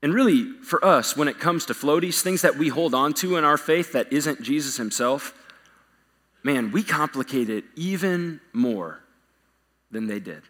And 0.02 0.14
really, 0.14 0.52
for 0.62 0.82
us, 0.84 1.16
when 1.16 1.28
it 1.28 1.38
comes 1.38 1.66
to 1.66 1.74
floaties, 1.74 2.22
things 2.22 2.42
that 2.42 2.56
we 2.56 2.68
hold 2.68 2.94
on 2.94 3.12
to 3.14 3.36
in 3.36 3.44
our 3.44 3.58
faith 3.58 3.92
that 3.92 4.12
isn't 4.12 4.42
Jesus 4.42 4.76
himself, 4.76 5.34
man, 6.42 6.72
we 6.72 6.82
complicate 6.82 7.50
it 7.50 7.64
even 7.76 8.40
more 8.52 9.00
than 9.90 10.06
they 10.06 10.20
did. 10.20 10.42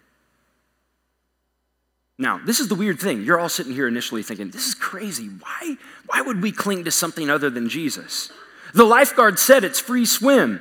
Now, 2.17 2.39
this 2.45 2.61
is 2.61 2.69
the 2.69 2.75
weird 2.75 3.01
thing. 3.01 3.23
You're 3.23 3.41
all 3.41 3.49
sitting 3.49 3.73
here 3.73 3.89
initially 3.89 4.23
thinking, 4.23 4.51
this 4.51 4.69
is 4.69 4.75
crazy. 4.75 5.27
Why, 5.27 5.77
why 6.07 6.21
would 6.21 6.43
we 6.43 6.53
cling 6.53 6.85
to 6.85 6.91
something 6.91 7.31
other 7.31 7.49
than 7.49 7.69
Jesus? 7.69 8.31
The 8.75 8.85
lifeguard 8.85 9.39
said 9.39 9.65
it's 9.65 9.81
free 9.81 10.05
swim. 10.05 10.61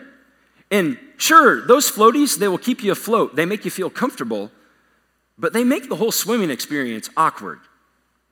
And 0.72 0.98
sure, 1.18 1.66
those 1.66 1.92
floaties, 1.92 2.38
they 2.38 2.48
will 2.48 2.58
keep 2.58 2.84
you 2.84 2.92
afloat. 2.92 3.36
They 3.36 3.46
make 3.46 3.66
you 3.66 3.72
feel 3.72 3.90
comfortable, 3.90 4.52
but 5.38 5.54
they 5.54 5.64
make 5.64 5.90
the 5.90 5.96
whole 5.96 6.12
swimming 6.12 6.50
experience 6.50 7.10
awkward. 7.18 7.60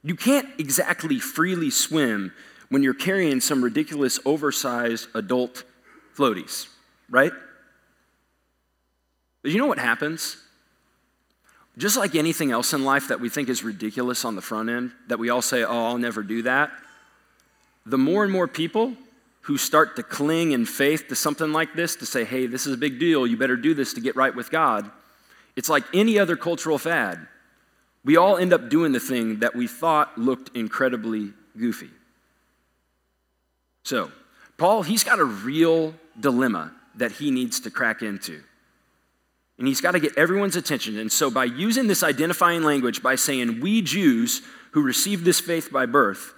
You 0.03 0.15
can't 0.15 0.47
exactly 0.59 1.19
freely 1.19 1.69
swim 1.69 2.33
when 2.69 2.83
you're 2.83 2.93
carrying 2.93 3.41
some 3.41 3.63
ridiculous, 3.63 4.19
oversized 4.25 5.07
adult 5.13 5.63
floaties, 6.15 6.67
right? 7.09 7.31
But 9.41 9.51
you 9.51 9.57
know 9.57 9.67
what 9.67 9.79
happens? 9.79 10.37
Just 11.77 11.97
like 11.97 12.15
anything 12.15 12.51
else 12.51 12.73
in 12.73 12.83
life 12.83 13.07
that 13.07 13.19
we 13.19 13.29
think 13.29 13.49
is 13.49 13.63
ridiculous 13.63 14.25
on 14.25 14.35
the 14.35 14.41
front 14.41 14.69
end, 14.69 14.91
that 15.07 15.19
we 15.19 15.29
all 15.29 15.41
say, 15.41 15.63
oh, 15.63 15.85
I'll 15.85 15.97
never 15.97 16.23
do 16.23 16.41
that, 16.43 16.71
the 17.85 17.97
more 17.97 18.23
and 18.23 18.31
more 18.31 18.47
people 18.47 18.93
who 19.47 19.57
start 19.57 19.95
to 19.95 20.03
cling 20.03 20.51
in 20.51 20.65
faith 20.65 21.07
to 21.07 21.15
something 21.15 21.53
like 21.53 21.73
this, 21.73 21.95
to 21.95 22.05
say, 22.05 22.25
hey, 22.25 22.47
this 22.47 22.67
is 22.67 22.73
a 22.73 22.77
big 22.77 22.99
deal, 22.99 23.25
you 23.25 23.37
better 23.37 23.55
do 23.55 23.73
this 23.73 23.93
to 23.93 24.01
get 24.01 24.13
right 24.17 24.35
with 24.35 24.51
God, 24.51 24.91
it's 25.55 25.69
like 25.69 25.85
any 25.93 26.19
other 26.19 26.35
cultural 26.35 26.77
fad. 26.77 27.25
We 28.03 28.17
all 28.17 28.35
end 28.35 28.51
up 28.51 28.69
doing 28.69 28.91
the 28.91 28.99
thing 28.99 29.39
that 29.39 29.55
we 29.55 29.65
thought 29.65 30.17
looked 30.17 30.55
incredibly 30.55 31.31
goofy. 31.57 31.89
So, 33.85 34.11
Paul, 34.57 34.83
he's 34.83 35.05
got 35.05 35.17
a 35.17 35.25
real 35.25 35.95
dilemma 36.19 36.73
that 36.95 37.13
he 37.13 37.31
needs 37.31 37.61
to 37.61 37.71
crack 37.71 38.01
into. 38.01 38.43
And 39.57 39.65
he's 39.65 39.79
got 39.79 39.91
to 39.91 40.01
get 40.01 40.17
everyone's 40.17 40.57
attention. 40.57 40.99
And 40.99 41.09
so, 41.09 41.31
by 41.31 41.45
using 41.45 41.87
this 41.87 42.03
identifying 42.03 42.63
language, 42.63 43.01
by 43.01 43.15
saying, 43.15 43.61
We 43.61 43.81
Jews 43.81 44.41
who 44.71 44.81
received 44.81 45.23
this 45.23 45.39
faith 45.39 45.71
by 45.71 45.85
birth, 45.85 46.33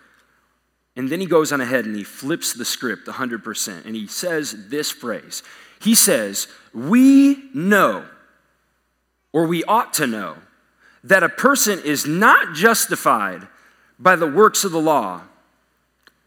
and 0.99 1.07
then 1.07 1.21
he 1.21 1.27
goes 1.27 1.53
on 1.53 1.61
ahead 1.61 1.85
and 1.85 1.95
he 1.95 2.03
flips 2.03 2.51
the 2.51 2.65
script 2.65 3.07
100%. 3.07 3.85
And 3.85 3.95
he 3.95 4.05
says 4.05 4.67
this 4.67 4.91
phrase 4.91 5.43
He 5.79 5.95
says, 5.95 6.49
We 6.73 7.49
know, 7.53 8.03
or 9.31 9.47
we 9.47 9.63
ought 9.63 9.93
to 9.93 10.07
know, 10.07 10.35
that 11.05 11.23
a 11.23 11.29
person 11.29 11.79
is 11.85 12.05
not 12.05 12.53
justified 12.53 13.47
by 13.97 14.17
the 14.17 14.27
works 14.27 14.65
of 14.65 14.73
the 14.73 14.81
law, 14.81 15.21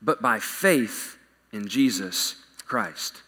but 0.01 0.23
by 0.23 0.39
faith 0.39 1.19
in 1.53 1.69
Jesus 1.69 2.37
Christ. 2.65 3.21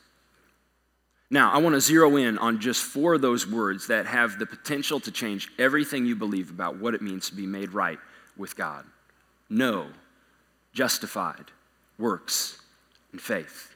Now, 1.28 1.52
I 1.52 1.58
want 1.58 1.74
to 1.74 1.80
zero 1.82 2.16
in 2.16 2.38
on 2.38 2.58
just 2.58 2.82
four 2.82 3.12
of 3.12 3.20
those 3.20 3.46
words 3.46 3.88
that 3.88 4.06
have 4.06 4.38
the 4.38 4.46
potential 4.46 4.98
to 5.00 5.10
change 5.10 5.50
everything 5.58 6.06
you 6.06 6.16
believe 6.16 6.48
about 6.48 6.78
what 6.78 6.94
it 6.94 7.02
means 7.02 7.28
to 7.28 7.34
be 7.34 7.44
made 7.44 7.74
right 7.74 7.98
with 8.34 8.56
God. 8.56 8.86
Know, 9.50 9.88
justified, 10.74 11.46
works, 11.98 12.58
and 13.12 13.20
faith. 13.20 13.74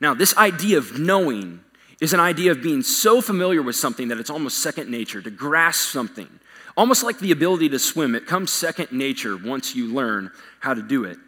Now, 0.00 0.14
this 0.14 0.36
idea 0.36 0.78
of 0.78 0.98
knowing 0.98 1.60
is 2.00 2.12
an 2.12 2.20
idea 2.20 2.50
of 2.50 2.62
being 2.62 2.82
so 2.82 3.20
familiar 3.20 3.62
with 3.62 3.76
something 3.76 4.08
that 4.08 4.18
it's 4.18 4.30
almost 4.30 4.58
second 4.58 4.90
nature, 4.90 5.22
to 5.22 5.30
grasp 5.30 5.90
something. 5.90 6.28
Almost 6.76 7.02
like 7.02 7.18
the 7.18 7.32
ability 7.32 7.70
to 7.70 7.78
swim, 7.78 8.14
it 8.14 8.26
comes 8.26 8.52
second 8.52 8.92
nature 8.92 9.36
once 9.36 9.74
you 9.74 9.92
learn 9.94 10.30
how 10.60 10.74
to 10.74 10.82
do 10.82 11.04
it. 11.04 11.18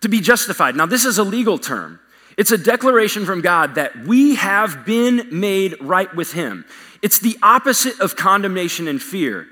To 0.00 0.08
be 0.08 0.20
justified. 0.20 0.76
Now, 0.76 0.86
this 0.86 1.04
is 1.04 1.18
a 1.18 1.24
legal 1.24 1.58
term. 1.58 2.00
It's 2.38 2.50
a 2.50 2.58
declaration 2.58 3.26
from 3.26 3.42
God 3.42 3.74
that 3.74 4.06
we 4.06 4.36
have 4.36 4.86
been 4.86 5.28
made 5.30 5.76
right 5.80 6.12
with 6.14 6.32
Him. 6.32 6.64
It's 7.02 7.18
the 7.18 7.36
opposite 7.42 8.00
of 8.00 8.16
condemnation 8.16 8.88
and 8.88 9.02
fear. 9.02 9.46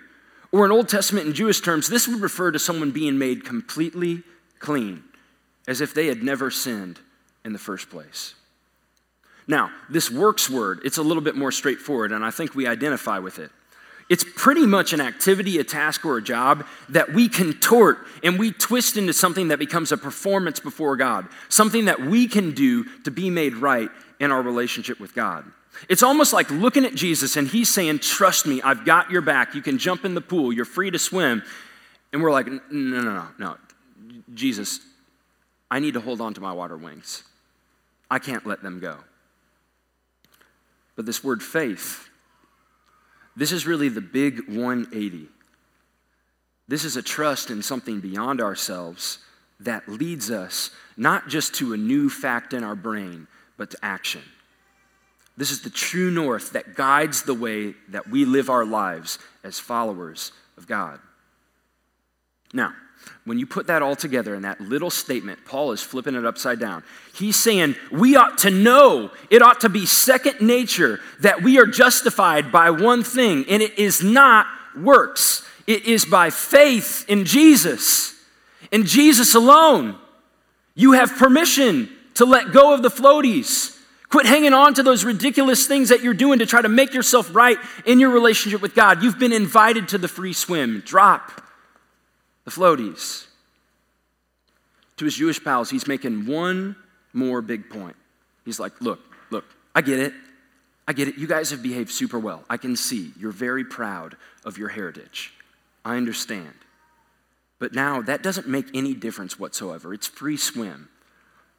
Or 0.52 0.64
in 0.64 0.72
Old 0.72 0.88
Testament 0.88 1.26
and 1.26 1.34
Jewish 1.34 1.60
terms, 1.60 1.88
this 1.88 2.08
would 2.08 2.20
refer 2.20 2.50
to 2.50 2.58
someone 2.58 2.90
being 2.90 3.18
made 3.18 3.44
completely 3.44 4.22
clean, 4.60 5.02
as 5.66 5.80
if 5.80 5.92
they 5.92 6.06
had 6.06 6.22
never 6.22 6.50
sinned 6.50 7.00
in 7.44 7.52
the 7.52 7.58
first 7.58 7.90
place. 7.90 8.34
Now, 9.48 9.72
this 9.88 10.10
works 10.10 10.48
word, 10.48 10.80
it's 10.84 10.98
a 10.98 11.02
little 11.02 11.22
bit 11.22 11.34
more 11.34 11.50
straightforward, 11.50 12.12
and 12.12 12.24
I 12.24 12.30
think 12.30 12.54
we 12.54 12.68
identify 12.68 13.18
with 13.18 13.40
it. 13.40 13.50
It's 14.08 14.24
pretty 14.36 14.66
much 14.66 14.92
an 14.92 15.00
activity, 15.00 15.58
a 15.58 15.64
task, 15.64 16.04
or 16.04 16.18
a 16.18 16.22
job 16.22 16.66
that 16.88 17.12
we 17.12 17.28
contort 17.28 17.98
and 18.24 18.38
we 18.40 18.50
twist 18.50 18.96
into 18.96 19.12
something 19.12 19.48
that 19.48 19.60
becomes 19.60 19.92
a 19.92 19.96
performance 19.96 20.58
before 20.58 20.96
God, 20.96 21.28
something 21.48 21.84
that 21.84 22.00
we 22.00 22.26
can 22.26 22.50
do 22.50 22.84
to 23.04 23.12
be 23.12 23.30
made 23.30 23.54
right 23.54 23.88
in 24.18 24.32
our 24.32 24.42
relationship 24.42 24.98
with 24.98 25.14
God. 25.14 25.44
It's 25.88 26.02
almost 26.02 26.32
like 26.32 26.50
looking 26.50 26.84
at 26.84 26.94
Jesus 26.96 27.36
and 27.36 27.46
he's 27.46 27.68
saying, 27.68 28.00
Trust 28.00 28.46
me, 28.46 28.60
I've 28.62 28.84
got 28.84 29.12
your 29.12 29.22
back. 29.22 29.54
You 29.54 29.62
can 29.62 29.78
jump 29.78 30.04
in 30.04 30.14
the 30.14 30.20
pool, 30.20 30.52
you're 30.52 30.64
free 30.64 30.90
to 30.90 30.98
swim. 30.98 31.44
And 32.12 32.20
we're 32.20 32.32
like, 32.32 32.48
No, 32.48 32.60
no, 32.70 33.00
no, 33.02 33.28
no. 33.38 33.56
Jesus, 34.34 34.80
I 35.70 35.78
need 35.78 35.94
to 35.94 36.00
hold 36.00 36.20
on 36.20 36.34
to 36.34 36.40
my 36.40 36.52
water 36.52 36.76
wings. 36.76 37.24
I 38.10 38.18
can't 38.18 38.46
let 38.46 38.62
them 38.62 38.80
go. 38.80 38.96
But 40.96 41.06
this 41.06 41.22
word 41.22 41.42
faith, 41.42 42.08
this 43.36 43.52
is 43.52 43.66
really 43.66 43.88
the 43.88 44.00
big 44.00 44.48
180. 44.48 45.28
This 46.68 46.84
is 46.84 46.96
a 46.96 47.02
trust 47.02 47.50
in 47.50 47.62
something 47.62 48.00
beyond 48.00 48.40
ourselves 48.40 49.18
that 49.60 49.88
leads 49.88 50.30
us 50.30 50.70
not 50.96 51.28
just 51.28 51.54
to 51.54 51.72
a 51.72 51.76
new 51.76 52.10
fact 52.10 52.52
in 52.52 52.64
our 52.64 52.74
brain, 52.74 53.26
but 53.56 53.70
to 53.70 53.78
action. 53.82 54.22
This 55.36 55.50
is 55.50 55.62
the 55.62 55.70
true 55.70 56.10
north 56.10 56.52
that 56.52 56.74
guides 56.74 57.22
the 57.22 57.34
way 57.34 57.74
that 57.88 58.08
we 58.08 58.24
live 58.24 58.50
our 58.50 58.64
lives 58.64 59.18
as 59.42 59.58
followers 59.58 60.32
of 60.56 60.66
God. 60.66 61.00
Now, 62.52 62.74
when 63.24 63.38
you 63.38 63.46
put 63.46 63.66
that 63.66 63.82
all 63.82 63.96
together 63.96 64.34
in 64.34 64.42
that 64.42 64.60
little 64.60 64.90
statement, 64.90 65.44
Paul 65.44 65.72
is 65.72 65.82
flipping 65.82 66.14
it 66.14 66.24
upside 66.24 66.58
down. 66.58 66.82
He's 67.14 67.36
saying 67.36 67.76
we 67.90 68.16
ought 68.16 68.38
to 68.38 68.50
know, 68.50 69.10
it 69.28 69.42
ought 69.42 69.60
to 69.60 69.68
be 69.68 69.86
second 69.86 70.40
nature 70.40 71.00
that 71.20 71.42
we 71.42 71.58
are 71.58 71.66
justified 71.66 72.50
by 72.50 72.70
one 72.70 73.04
thing, 73.04 73.44
and 73.48 73.62
it 73.62 73.78
is 73.78 74.02
not 74.02 74.46
works. 74.76 75.46
It 75.66 75.84
is 75.84 76.04
by 76.04 76.30
faith 76.30 77.04
in 77.08 77.24
Jesus, 77.24 78.14
in 78.72 78.86
Jesus 78.86 79.34
alone. 79.34 79.96
You 80.74 80.92
have 80.92 81.16
permission 81.16 81.90
to 82.14 82.24
let 82.24 82.52
go 82.52 82.72
of 82.72 82.82
the 82.82 82.88
floaties. 82.88 83.78
Quit 84.08 84.26
hanging 84.26 84.54
on 84.54 84.74
to 84.74 84.82
those 84.82 85.04
ridiculous 85.04 85.66
things 85.66 85.90
that 85.90 86.02
you're 86.02 86.14
doing 86.14 86.40
to 86.40 86.46
try 86.46 86.62
to 86.62 86.68
make 86.68 86.94
yourself 86.94 87.32
right 87.32 87.58
in 87.86 88.00
your 88.00 88.10
relationship 88.10 88.60
with 88.60 88.74
God. 88.74 89.02
You've 89.02 89.20
been 89.20 89.32
invited 89.32 89.88
to 89.88 89.98
the 89.98 90.08
free 90.08 90.32
swim. 90.32 90.82
Drop 90.84 91.42
the 92.44 92.50
floaties. 92.50 93.26
To 94.96 95.04
his 95.04 95.14
Jewish 95.14 95.42
pals, 95.42 95.70
he's 95.70 95.86
making 95.86 96.26
one 96.26 96.76
more 97.12 97.40
big 97.40 97.70
point. 97.70 97.96
He's 98.44 98.60
like, 98.60 98.80
Look, 98.80 99.00
look, 99.30 99.44
I 99.74 99.80
get 99.80 99.98
it. 99.98 100.12
I 100.86 100.92
get 100.92 101.08
it. 101.08 101.18
You 101.18 101.26
guys 101.26 101.50
have 101.50 101.62
behaved 101.62 101.90
super 101.90 102.18
well. 102.18 102.44
I 102.50 102.56
can 102.56 102.76
see 102.76 103.12
you're 103.18 103.30
very 103.30 103.64
proud 103.64 104.16
of 104.44 104.58
your 104.58 104.68
heritage. 104.68 105.32
I 105.84 105.96
understand. 105.96 106.52
But 107.58 107.74
now 107.74 108.02
that 108.02 108.22
doesn't 108.22 108.48
make 108.48 108.66
any 108.74 108.94
difference 108.94 109.38
whatsoever. 109.38 109.94
It's 109.94 110.06
free 110.06 110.36
swim. 110.36 110.88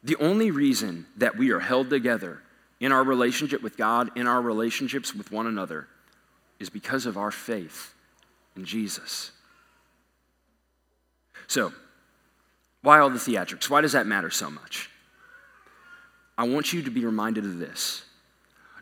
The 0.04 0.16
only 0.16 0.50
reason 0.50 1.06
that 1.16 1.36
we 1.36 1.50
are 1.52 1.60
held 1.60 1.88
together 1.88 2.42
in 2.80 2.90
our 2.90 3.04
relationship 3.04 3.62
with 3.62 3.76
God, 3.76 4.10
in 4.16 4.26
our 4.26 4.42
relationships 4.42 5.14
with 5.14 5.30
one 5.30 5.46
another, 5.46 5.86
is 6.58 6.68
because 6.68 7.06
of 7.06 7.16
our 7.16 7.30
faith 7.30 7.94
in 8.56 8.64
Jesus. 8.64 9.30
So, 11.52 11.70
why 12.80 13.00
all 13.00 13.10
the 13.10 13.18
theatrics? 13.18 13.68
Why 13.68 13.82
does 13.82 13.92
that 13.92 14.06
matter 14.06 14.30
so 14.30 14.50
much? 14.50 14.88
I 16.38 16.44
want 16.44 16.72
you 16.72 16.80
to 16.84 16.90
be 16.90 17.04
reminded 17.04 17.44
of 17.44 17.58
this. 17.58 18.06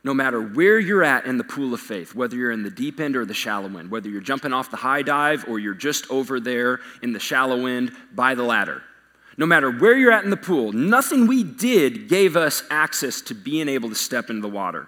No 0.05 0.15
matter 0.15 0.41
where 0.41 0.79
you're 0.79 1.03
at 1.03 1.25
in 1.27 1.37
the 1.37 1.43
pool 1.43 1.75
of 1.75 1.81
faith, 1.81 2.15
whether 2.15 2.37
you're 2.37 2.53
in 2.53 2.63
the 2.63 2.71
deep 2.71 3.01
end 3.01 3.17
or 3.17 3.25
the 3.25 3.35
shallow 3.35 3.77
end, 3.77 3.91
whether 3.91 4.09
you're 4.09 4.21
jumping 4.21 4.53
off 4.53 4.71
the 4.71 4.77
high 4.77 5.03
dive 5.03 5.47
or 5.49 5.59
you're 5.59 5.75
just 5.75 6.09
over 6.13 6.39
there 6.39 6.79
in 7.03 7.13
the 7.13 7.19
shallow 7.19 7.67
end 7.67 7.91
by 8.15 8.37
the 8.37 8.45
ladder, 8.45 8.85
no 9.37 9.47
matter 9.47 9.73
where 9.73 9.99
you're 9.99 10.13
at 10.13 10.23
in 10.23 10.31
the 10.31 10.37
pool, 10.37 10.71
nothing 10.71 11.27
we 11.27 11.43
did 11.43 12.07
gave 12.09 12.37
us 12.37 12.63
access 12.71 13.21
to 13.23 13.35
being 13.35 13.69
able 13.69 13.89
to 13.89 13.97
step 13.97 14.31
into 14.31 14.43
the 14.43 14.49
water. 14.49 14.87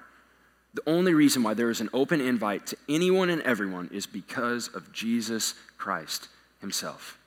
The 0.75 0.89
only 0.89 1.15
reason 1.15 1.43
why 1.43 1.55
there 1.55 1.69
is 1.69 1.81
an 1.81 1.91
open 1.93 2.21
invite 2.21 2.65
to 2.69 2.77
anyone 2.89 3.29
and 3.29 3.43
everyone 3.43 3.91
is 3.93 4.07
because 4.07 4.69
of 4.69 4.93
Jesus 4.93 5.55
Christ 5.79 6.29
Himself. 6.61 7.19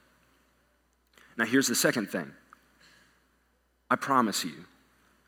Now, 1.37 1.45
here's 1.45 1.67
the 1.67 1.75
second 1.75 2.09
thing 2.09 2.31
I 3.89 3.95
promise 3.95 4.43
you, 4.43 4.65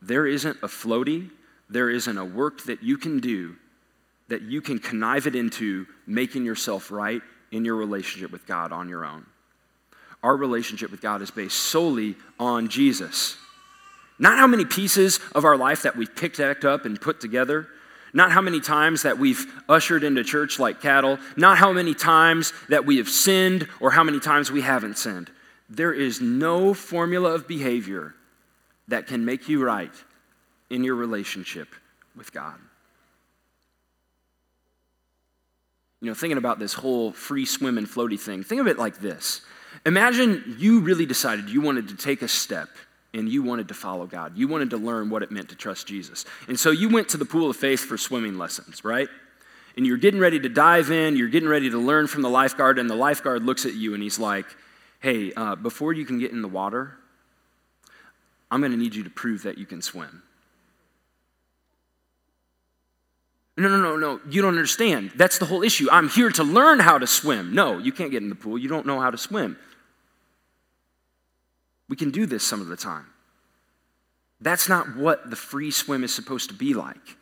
there 0.01 0.25
isn't 0.25 0.57
a 0.63 0.67
floaty, 0.67 1.29
there 1.69 1.89
isn't 1.89 2.17
a 2.17 2.25
work 2.25 2.63
that 2.63 2.83
you 2.83 2.97
can 2.97 3.19
do 3.19 3.55
that 4.29 4.41
you 4.41 4.61
can 4.61 4.79
connive 4.79 5.27
it 5.27 5.35
into 5.35 5.85
making 6.05 6.45
yourself 6.45 6.91
right 6.91 7.21
in 7.51 7.63
your 7.63 7.75
relationship 7.75 8.31
with 8.31 8.45
God 8.45 8.71
on 8.71 8.89
your 8.89 9.05
own. 9.05 9.25
Our 10.21 10.35
relationship 10.35 10.91
with 10.91 11.01
God 11.01 11.21
is 11.21 11.31
based 11.31 11.57
solely 11.57 12.15
on 12.39 12.67
Jesus. 12.67 13.37
Not 14.19 14.37
how 14.37 14.47
many 14.47 14.65
pieces 14.65 15.19
of 15.33 15.45
our 15.45 15.55
life 15.55 15.83
that 15.83 15.95
we've 15.95 16.13
picked 16.13 16.39
up 16.39 16.85
and 16.85 16.99
put 16.99 17.21
together, 17.21 17.67
not 18.13 18.31
how 18.31 18.41
many 18.41 18.59
times 18.59 19.03
that 19.03 19.17
we've 19.19 19.45
ushered 19.69 20.03
into 20.03 20.23
church 20.23 20.59
like 20.59 20.81
cattle, 20.81 21.19
not 21.35 21.57
how 21.57 21.71
many 21.71 21.93
times 21.93 22.51
that 22.67 22.85
we 22.85 22.97
have 22.97 23.09
sinned 23.09 23.67
or 23.79 23.91
how 23.91 24.03
many 24.03 24.19
times 24.19 24.51
we 24.51 24.61
haven't 24.61 24.97
sinned. 24.97 25.29
There 25.69 25.93
is 25.93 26.21
no 26.21 26.73
formula 26.73 27.33
of 27.33 27.47
behavior 27.47 28.15
that 28.87 29.07
can 29.07 29.25
make 29.25 29.49
you 29.49 29.63
right 29.63 29.91
in 30.69 30.83
your 30.83 30.95
relationship 30.95 31.67
with 32.15 32.31
God. 32.31 32.55
You 36.01 36.09
know, 36.09 36.13
thinking 36.13 36.37
about 36.37 36.59
this 36.59 36.73
whole 36.73 37.11
free 37.11 37.45
swim 37.45 37.77
and 37.77 37.87
floaty 37.87 38.19
thing, 38.19 38.43
think 38.43 38.61
of 38.61 38.67
it 38.67 38.77
like 38.77 38.99
this. 38.99 39.41
Imagine 39.85 40.55
you 40.57 40.79
really 40.79 41.05
decided 41.05 41.49
you 41.49 41.61
wanted 41.61 41.89
to 41.89 41.95
take 41.95 42.21
a 42.21 42.27
step 42.27 42.69
and 43.13 43.27
you 43.27 43.41
wanted 43.41 43.67
to 43.69 43.73
follow 43.73 44.05
God. 44.05 44.37
You 44.37 44.47
wanted 44.47 44.69
to 44.71 44.77
learn 44.77 45.09
what 45.09 45.23
it 45.23 45.31
meant 45.31 45.49
to 45.49 45.55
trust 45.55 45.87
Jesus. 45.87 46.25
And 46.47 46.59
so 46.59 46.71
you 46.71 46.89
went 46.89 47.09
to 47.09 47.17
the 47.17 47.25
pool 47.25 47.49
of 47.49 47.55
faith 47.55 47.79
for 47.79 47.97
swimming 47.97 48.37
lessons, 48.37 48.83
right? 48.83 49.07
And 49.75 49.85
you're 49.85 49.97
getting 49.97 50.19
ready 50.19 50.39
to 50.39 50.49
dive 50.49 50.91
in, 50.91 51.15
you're 51.15 51.29
getting 51.29 51.49
ready 51.49 51.69
to 51.69 51.77
learn 51.77 52.07
from 52.07 52.21
the 52.21 52.29
lifeguard, 52.29 52.79
and 52.79 52.89
the 52.89 52.95
lifeguard 52.95 53.43
looks 53.43 53.65
at 53.65 53.73
you 53.73 53.93
and 53.93 54.03
he's 54.03 54.19
like, 54.19 54.45
hey, 54.99 55.31
uh, 55.33 55.55
before 55.55 55.93
you 55.93 56.05
can 56.05 56.19
get 56.19 56.31
in 56.31 56.41
the 56.41 56.47
water, 56.47 56.97
I'm 58.49 58.61
going 58.61 58.71
to 58.71 58.77
need 58.77 58.95
you 58.95 59.03
to 59.03 59.09
prove 59.09 59.43
that 59.43 59.57
you 59.57 59.65
can 59.65 59.81
swim. 59.81 60.23
No, 63.57 63.67
no, 63.69 63.77
no, 63.77 63.97
no. 63.97 64.21
You 64.29 64.41
don't 64.43 64.53
understand. 64.53 65.11
That's 65.15 65.39
the 65.39 65.45
whole 65.45 65.63
issue. 65.63 65.87
I'm 65.91 66.09
here 66.09 66.29
to 66.29 66.43
learn 66.43 66.79
how 66.79 66.99
to 66.99 67.07
swim. 67.07 67.55
No, 67.55 67.79
you 67.79 67.91
can't 67.91 68.11
get 68.11 68.21
in 68.21 68.29
the 68.29 68.35
pool. 68.35 68.57
You 68.57 68.69
don't 68.69 68.85
know 68.85 68.99
how 68.99 69.09
to 69.09 69.17
swim. 69.17 69.57
We 71.89 71.95
can 71.95 72.11
do 72.11 72.25
this 72.25 72.43
some 72.43 72.61
of 72.61 72.67
the 72.67 72.77
time. 72.77 73.07
That's 74.39 74.69
not 74.69 74.95
what 74.95 75.29
the 75.29 75.35
free 75.35 75.71
swim 75.71 76.03
is 76.03 76.13
supposed 76.13 76.49
to 76.49 76.55
be 76.55 76.75
like. 76.75 77.17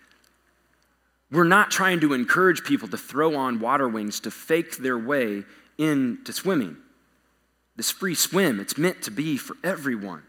We're 1.32 1.46
not 1.46 1.72
trying 1.72 2.02
to 2.02 2.14
encourage 2.14 2.64
people 2.64 2.90
to 2.90 2.98
throw 2.98 3.36
on 3.36 3.60
water 3.60 3.88
wings 3.88 4.20
to 4.22 4.32
fake 4.32 4.78
their 4.78 4.98
way 4.98 5.44
into 5.78 6.34
swimming. 6.34 6.78
This 7.76 7.92
free 7.92 8.16
swim, 8.16 8.60
it's 8.60 8.78
meant 8.78 9.02
to 9.04 9.12
be 9.12 9.38
for 9.38 9.58
everyone. 9.64 10.24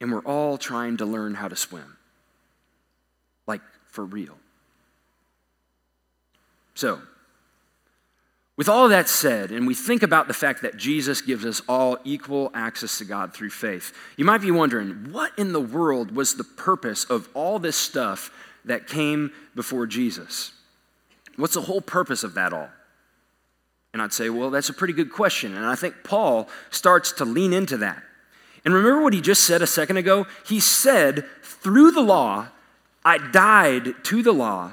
And 0.00 0.12
we're 0.12 0.20
all 0.20 0.58
trying 0.58 0.98
to 0.98 1.06
learn 1.06 1.34
how 1.34 1.48
to 1.48 1.56
swim. 1.56 1.96
Like 3.46 3.62
for 3.86 4.04
real. 4.04 4.36
So, 6.74 7.00
with 8.56 8.68
all 8.68 8.88
that 8.88 9.08
said, 9.08 9.50
and 9.50 9.66
we 9.66 9.74
think 9.74 10.02
about 10.02 10.28
the 10.28 10.34
fact 10.34 10.62
that 10.62 10.76
Jesus 10.76 11.20
gives 11.20 11.44
us 11.44 11.60
all 11.68 11.98
equal 12.04 12.50
access 12.54 12.98
to 12.98 13.04
God 13.04 13.34
through 13.34 13.50
faith, 13.50 13.92
you 14.16 14.24
might 14.24 14.42
be 14.42 14.50
wondering 14.50 15.08
what 15.10 15.36
in 15.36 15.52
the 15.52 15.60
world 15.60 16.14
was 16.14 16.34
the 16.34 16.44
purpose 16.44 17.04
of 17.04 17.28
all 17.34 17.58
this 17.58 17.76
stuff 17.76 18.30
that 18.64 18.86
came 18.86 19.32
before 19.54 19.86
Jesus? 19.86 20.52
What's 21.36 21.54
the 21.54 21.62
whole 21.62 21.80
purpose 21.80 22.22
of 22.22 22.34
that 22.34 22.52
all? 22.52 22.68
And 23.94 24.02
I'd 24.02 24.12
say, 24.12 24.28
well, 24.28 24.50
that's 24.50 24.68
a 24.68 24.74
pretty 24.74 24.92
good 24.92 25.12
question. 25.12 25.56
And 25.56 25.64
I 25.64 25.76
think 25.76 25.94
Paul 26.02 26.48
starts 26.70 27.12
to 27.12 27.24
lean 27.24 27.52
into 27.52 27.76
that. 27.78 28.02
And 28.64 28.74
remember 28.74 29.00
what 29.00 29.12
he 29.12 29.20
just 29.20 29.44
said 29.44 29.62
a 29.62 29.66
second 29.68 29.98
ago? 29.98 30.26
He 30.46 30.58
said, 30.58 31.24
through 31.42 31.92
the 31.92 32.02
law, 32.02 32.48
I 33.04 33.18
died 33.18 33.94
to 34.04 34.22
the 34.22 34.32
law 34.32 34.72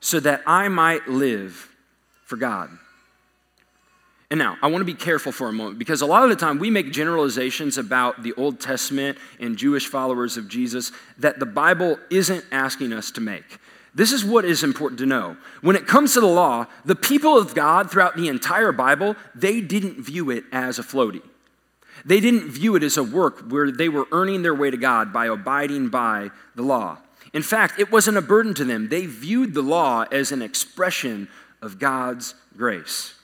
so 0.00 0.20
that 0.20 0.42
I 0.46 0.68
might 0.68 1.08
live 1.08 1.70
for 2.24 2.36
God. 2.36 2.70
And 4.30 4.38
now, 4.38 4.58
I 4.62 4.68
want 4.68 4.82
to 4.82 4.86
be 4.86 4.94
careful 4.94 5.32
for 5.32 5.48
a 5.48 5.52
moment 5.52 5.78
because 5.78 6.02
a 6.02 6.06
lot 6.06 6.22
of 6.22 6.28
the 6.28 6.36
time 6.36 6.58
we 6.58 6.70
make 6.70 6.92
generalizations 6.92 7.78
about 7.78 8.22
the 8.22 8.34
Old 8.34 8.60
Testament 8.60 9.16
and 9.40 9.56
Jewish 9.56 9.86
followers 9.86 10.36
of 10.36 10.48
Jesus 10.48 10.92
that 11.18 11.40
the 11.40 11.46
Bible 11.46 11.98
isn't 12.10 12.44
asking 12.52 12.92
us 12.92 13.10
to 13.12 13.20
make. 13.22 13.58
This 13.94 14.12
is 14.12 14.24
what 14.24 14.44
is 14.44 14.62
important 14.62 14.98
to 15.00 15.06
know. 15.06 15.36
When 15.62 15.76
it 15.76 15.86
comes 15.86 16.14
to 16.14 16.20
the 16.20 16.26
law, 16.26 16.66
the 16.84 16.94
people 16.94 17.36
of 17.36 17.54
God 17.54 17.90
throughout 17.90 18.16
the 18.16 18.28
entire 18.28 18.72
Bible, 18.72 19.16
they 19.34 19.60
didn't 19.60 20.02
view 20.02 20.30
it 20.30 20.44
as 20.52 20.78
a 20.78 20.82
floaty. 20.82 21.22
They 22.04 22.20
didn't 22.20 22.48
view 22.50 22.76
it 22.76 22.82
as 22.82 22.96
a 22.96 23.02
work 23.02 23.40
where 23.40 23.70
they 23.70 23.88
were 23.88 24.06
earning 24.12 24.42
their 24.42 24.54
way 24.54 24.70
to 24.70 24.76
God 24.76 25.12
by 25.12 25.26
abiding 25.26 25.88
by 25.88 26.30
the 26.54 26.62
law. 26.62 26.98
In 27.32 27.42
fact, 27.42 27.78
it 27.78 27.92
wasn't 27.92 28.16
a 28.16 28.22
burden 28.22 28.54
to 28.54 28.64
them. 28.64 28.88
They 28.88 29.06
viewed 29.06 29.54
the 29.54 29.62
law 29.62 30.04
as 30.10 30.32
an 30.32 30.42
expression 30.42 31.28
of 31.60 31.78
God's 31.78 32.34
grace. 32.56 33.14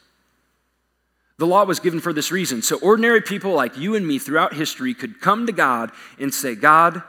The 1.38 1.46
law 1.46 1.64
was 1.64 1.80
given 1.80 2.00
for 2.00 2.12
this 2.12 2.32
reason. 2.32 2.62
So 2.62 2.78
ordinary 2.80 3.20
people 3.20 3.52
like 3.52 3.76
you 3.76 3.94
and 3.94 4.06
me 4.06 4.18
throughout 4.18 4.54
history 4.54 4.94
could 4.94 5.20
come 5.20 5.46
to 5.46 5.52
God 5.52 5.90
and 6.18 6.32
say, 6.32 6.54
God, 6.54 7.02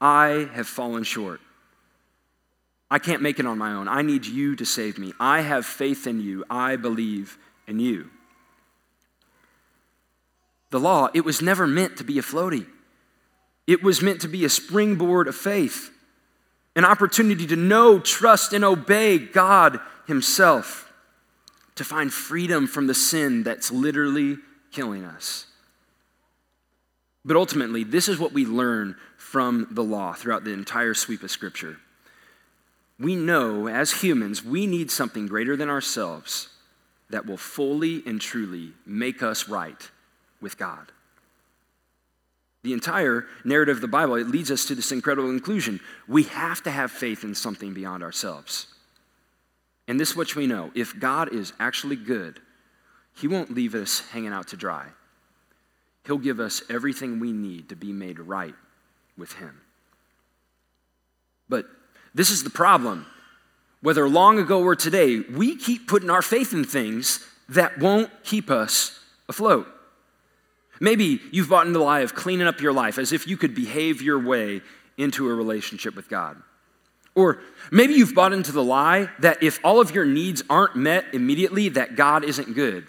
I 0.00 0.48
have 0.54 0.66
fallen 0.66 1.04
short. 1.04 1.40
I 2.90 2.98
can't 2.98 3.22
make 3.22 3.38
it 3.38 3.46
on 3.46 3.58
my 3.58 3.72
own. 3.72 3.86
I 3.86 4.02
need 4.02 4.26
you 4.26 4.56
to 4.56 4.64
save 4.64 4.98
me. 4.98 5.12
I 5.20 5.42
have 5.42 5.66
faith 5.66 6.06
in 6.06 6.20
you. 6.20 6.44
I 6.48 6.76
believe 6.76 7.38
in 7.66 7.80
you. 7.80 8.10
The 10.70 10.80
law, 10.80 11.08
it 11.14 11.24
was 11.24 11.42
never 11.42 11.66
meant 11.66 11.96
to 11.98 12.04
be 12.04 12.18
a 12.18 12.22
floaty. 12.22 12.66
It 13.66 13.82
was 13.82 14.00
meant 14.00 14.22
to 14.22 14.28
be 14.28 14.44
a 14.44 14.48
springboard 14.48 15.28
of 15.28 15.36
faith, 15.36 15.90
an 16.74 16.84
opportunity 16.84 17.46
to 17.46 17.56
know, 17.56 17.98
trust, 17.98 18.52
and 18.52 18.64
obey 18.64 19.18
God 19.18 19.80
Himself 20.06 20.90
to 21.74 21.84
find 21.84 22.12
freedom 22.12 22.66
from 22.66 22.86
the 22.86 22.94
sin 22.94 23.42
that's 23.42 23.70
literally 23.70 24.38
killing 24.72 25.04
us. 25.04 25.46
But 27.24 27.36
ultimately, 27.36 27.84
this 27.84 28.08
is 28.08 28.18
what 28.18 28.32
we 28.32 28.46
learn 28.46 28.96
from 29.16 29.68
the 29.70 29.84
law 29.84 30.14
throughout 30.14 30.44
the 30.44 30.52
entire 30.52 30.94
sweep 30.94 31.22
of 31.22 31.30
Scripture. 31.30 31.78
We 32.98 33.14
know 33.14 33.68
as 33.68 34.02
humans, 34.02 34.44
we 34.44 34.66
need 34.66 34.90
something 34.90 35.26
greater 35.26 35.56
than 35.56 35.70
ourselves 35.70 36.48
that 37.10 37.26
will 37.26 37.36
fully 37.36 38.02
and 38.06 38.20
truly 38.20 38.72
make 38.84 39.22
us 39.22 39.48
right 39.48 39.90
with 40.40 40.58
God. 40.58 40.92
The 42.62 42.72
entire 42.72 43.26
narrative 43.44 43.76
of 43.76 43.80
the 43.80 43.88
Bible, 43.88 44.16
it 44.16 44.26
leads 44.26 44.50
us 44.50 44.64
to 44.66 44.74
this 44.74 44.92
incredible 44.92 45.28
conclusion. 45.28 45.80
We 46.08 46.24
have 46.24 46.62
to 46.64 46.70
have 46.70 46.90
faith 46.90 47.22
in 47.22 47.34
something 47.34 47.72
beyond 47.72 48.02
ourselves. 48.02 48.66
And 49.86 49.98
this 49.98 50.10
is 50.10 50.16
what 50.16 50.34
we 50.34 50.46
know 50.46 50.70
if 50.74 50.98
God 50.98 51.32
is 51.32 51.52
actually 51.60 51.96
good, 51.96 52.40
He 53.16 53.28
won't 53.28 53.54
leave 53.54 53.74
us 53.74 54.00
hanging 54.10 54.32
out 54.32 54.48
to 54.48 54.56
dry. 54.56 54.86
He'll 56.04 56.18
give 56.18 56.40
us 56.40 56.62
everything 56.68 57.20
we 57.20 57.32
need 57.32 57.68
to 57.68 57.76
be 57.76 57.92
made 57.92 58.18
right 58.18 58.54
with 59.16 59.32
Him. 59.34 59.60
But 61.48 61.66
this 62.18 62.30
is 62.30 62.42
the 62.42 62.50
problem. 62.50 63.06
Whether 63.80 64.08
long 64.08 64.40
ago 64.40 64.60
or 64.60 64.74
today, 64.74 65.20
we 65.20 65.54
keep 65.54 65.86
putting 65.86 66.10
our 66.10 66.20
faith 66.20 66.52
in 66.52 66.64
things 66.64 67.24
that 67.48 67.78
won't 67.78 68.10
keep 68.24 68.50
us 68.50 68.98
afloat. 69.28 69.68
Maybe 70.80 71.20
you've 71.30 71.48
bought 71.48 71.68
into 71.68 71.78
the 71.78 71.84
lie 71.84 72.00
of 72.00 72.16
cleaning 72.16 72.48
up 72.48 72.60
your 72.60 72.72
life 72.72 72.98
as 72.98 73.12
if 73.12 73.28
you 73.28 73.36
could 73.36 73.54
behave 73.54 74.02
your 74.02 74.18
way 74.18 74.62
into 74.96 75.30
a 75.30 75.34
relationship 75.34 75.94
with 75.94 76.08
God. 76.08 76.42
Or 77.14 77.38
maybe 77.70 77.94
you've 77.94 78.16
bought 78.16 78.32
into 78.32 78.50
the 78.50 78.64
lie 78.64 79.10
that 79.20 79.40
if 79.40 79.60
all 79.62 79.80
of 79.80 79.94
your 79.94 80.04
needs 80.04 80.42
aren't 80.50 80.74
met 80.74 81.04
immediately, 81.12 81.68
that 81.68 81.94
God 81.94 82.24
isn't 82.24 82.52
good, 82.52 82.88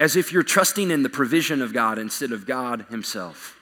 as 0.00 0.16
if 0.16 0.32
you're 0.32 0.42
trusting 0.42 0.90
in 0.90 1.04
the 1.04 1.08
provision 1.08 1.62
of 1.62 1.72
God 1.72 2.00
instead 2.00 2.32
of 2.32 2.46
God 2.46 2.86
Himself. 2.90 3.55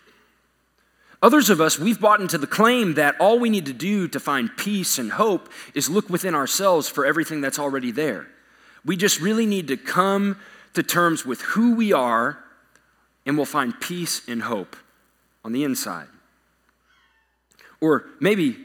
Others 1.25 1.49
of 1.49 1.59
us, 1.59 1.79
we've 1.79 2.03
bought 2.03 2.21
into 2.21 2.37
the 2.37 2.47
claim 2.47 2.95
that 2.95 3.19
all 3.19 3.39
we 3.39 3.49
need 3.49 3.65
to 3.65 3.73
do 3.73 4.07
to 4.09 4.21
find 4.21 4.55
peace 4.59 4.99
and 4.99 5.11
hope 5.11 5.49
is 5.73 5.89
look 5.89 6.11
within 6.11 6.35
ourselves 6.35 6.87
for 6.87 7.07
everything 7.07 7.41
that's 7.41 7.59
already 7.59 7.91
there. 7.91 8.27
We 8.85 8.99
just 8.99 9.23
really 9.23 9.47
need 9.47 9.69
to 9.69 9.79
come 9.79 10.39
to 10.75 10.83
terms 10.83 11.25
with 11.25 11.41
who 11.41 11.77
we 11.77 11.95
are, 11.95 12.45
and 13.25 13.39
we'll 13.39 13.47
find 13.47 13.81
peace 13.81 14.21
and 14.29 14.43
hope 14.43 14.77
on 15.43 15.53
the 15.53 15.65
inside. 15.65 16.09
Or 17.81 18.05
maybe 18.21 18.59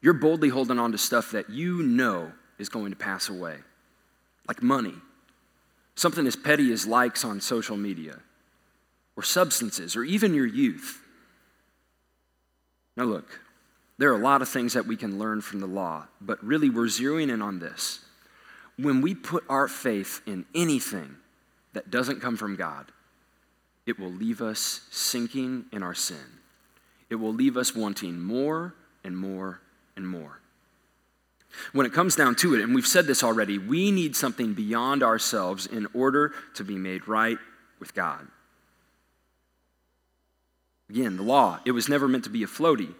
you're 0.00 0.12
boldly 0.12 0.50
holding 0.50 0.78
on 0.78 0.92
to 0.92 0.98
stuff 0.98 1.32
that 1.32 1.50
you 1.50 1.82
know 1.82 2.30
is 2.60 2.68
going 2.68 2.92
to 2.92 2.96
pass 2.96 3.28
away, 3.28 3.56
like 4.46 4.62
money, 4.62 4.94
something 5.96 6.28
as 6.28 6.36
petty 6.36 6.72
as 6.72 6.86
likes 6.86 7.24
on 7.24 7.40
social 7.40 7.76
media, 7.76 8.20
or 9.16 9.24
substances, 9.24 9.96
or 9.96 10.04
even 10.04 10.32
your 10.32 10.46
youth. 10.46 11.01
Now, 12.96 13.04
look, 13.04 13.40
there 13.98 14.10
are 14.10 14.18
a 14.18 14.22
lot 14.22 14.42
of 14.42 14.48
things 14.48 14.72
that 14.74 14.86
we 14.86 14.96
can 14.96 15.18
learn 15.18 15.40
from 15.40 15.60
the 15.60 15.66
law, 15.66 16.06
but 16.20 16.42
really 16.44 16.70
we're 16.70 16.86
zeroing 16.86 17.30
in 17.32 17.40
on 17.42 17.58
this. 17.58 18.00
When 18.76 19.00
we 19.00 19.14
put 19.14 19.44
our 19.48 19.68
faith 19.68 20.22
in 20.26 20.44
anything 20.54 21.16
that 21.72 21.90
doesn't 21.90 22.20
come 22.20 22.36
from 22.36 22.56
God, 22.56 22.90
it 23.86 23.98
will 23.98 24.10
leave 24.10 24.40
us 24.40 24.82
sinking 24.90 25.66
in 25.72 25.82
our 25.82 25.94
sin. 25.94 26.40
It 27.10 27.16
will 27.16 27.32
leave 27.32 27.56
us 27.56 27.74
wanting 27.74 28.20
more 28.20 28.74
and 29.04 29.16
more 29.16 29.60
and 29.96 30.08
more. 30.08 30.40
When 31.72 31.86
it 31.86 31.92
comes 31.92 32.16
down 32.16 32.34
to 32.36 32.54
it, 32.54 32.62
and 32.62 32.74
we've 32.74 32.86
said 32.86 33.06
this 33.06 33.22
already, 33.22 33.58
we 33.58 33.90
need 33.90 34.16
something 34.16 34.54
beyond 34.54 35.02
ourselves 35.02 35.66
in 35.66 35.86
order 35.92 36.32
to 36.54 36.64
be 36.64 36.76
made 36.76 37.06
right 37.06 37.38
with 37.78 37.94
God. 37.94 38.26
Again, 40.92 41.16
the 41.16 41.22
law, 41.22 41.58
it 41.64 41.70
was 41.70 41.88
never 41.88 42.06
meant 42.06 42.24
to 42.24 42.30
be 42.30 42.42
a 42.42 42.46
floaty, 42.46 42.94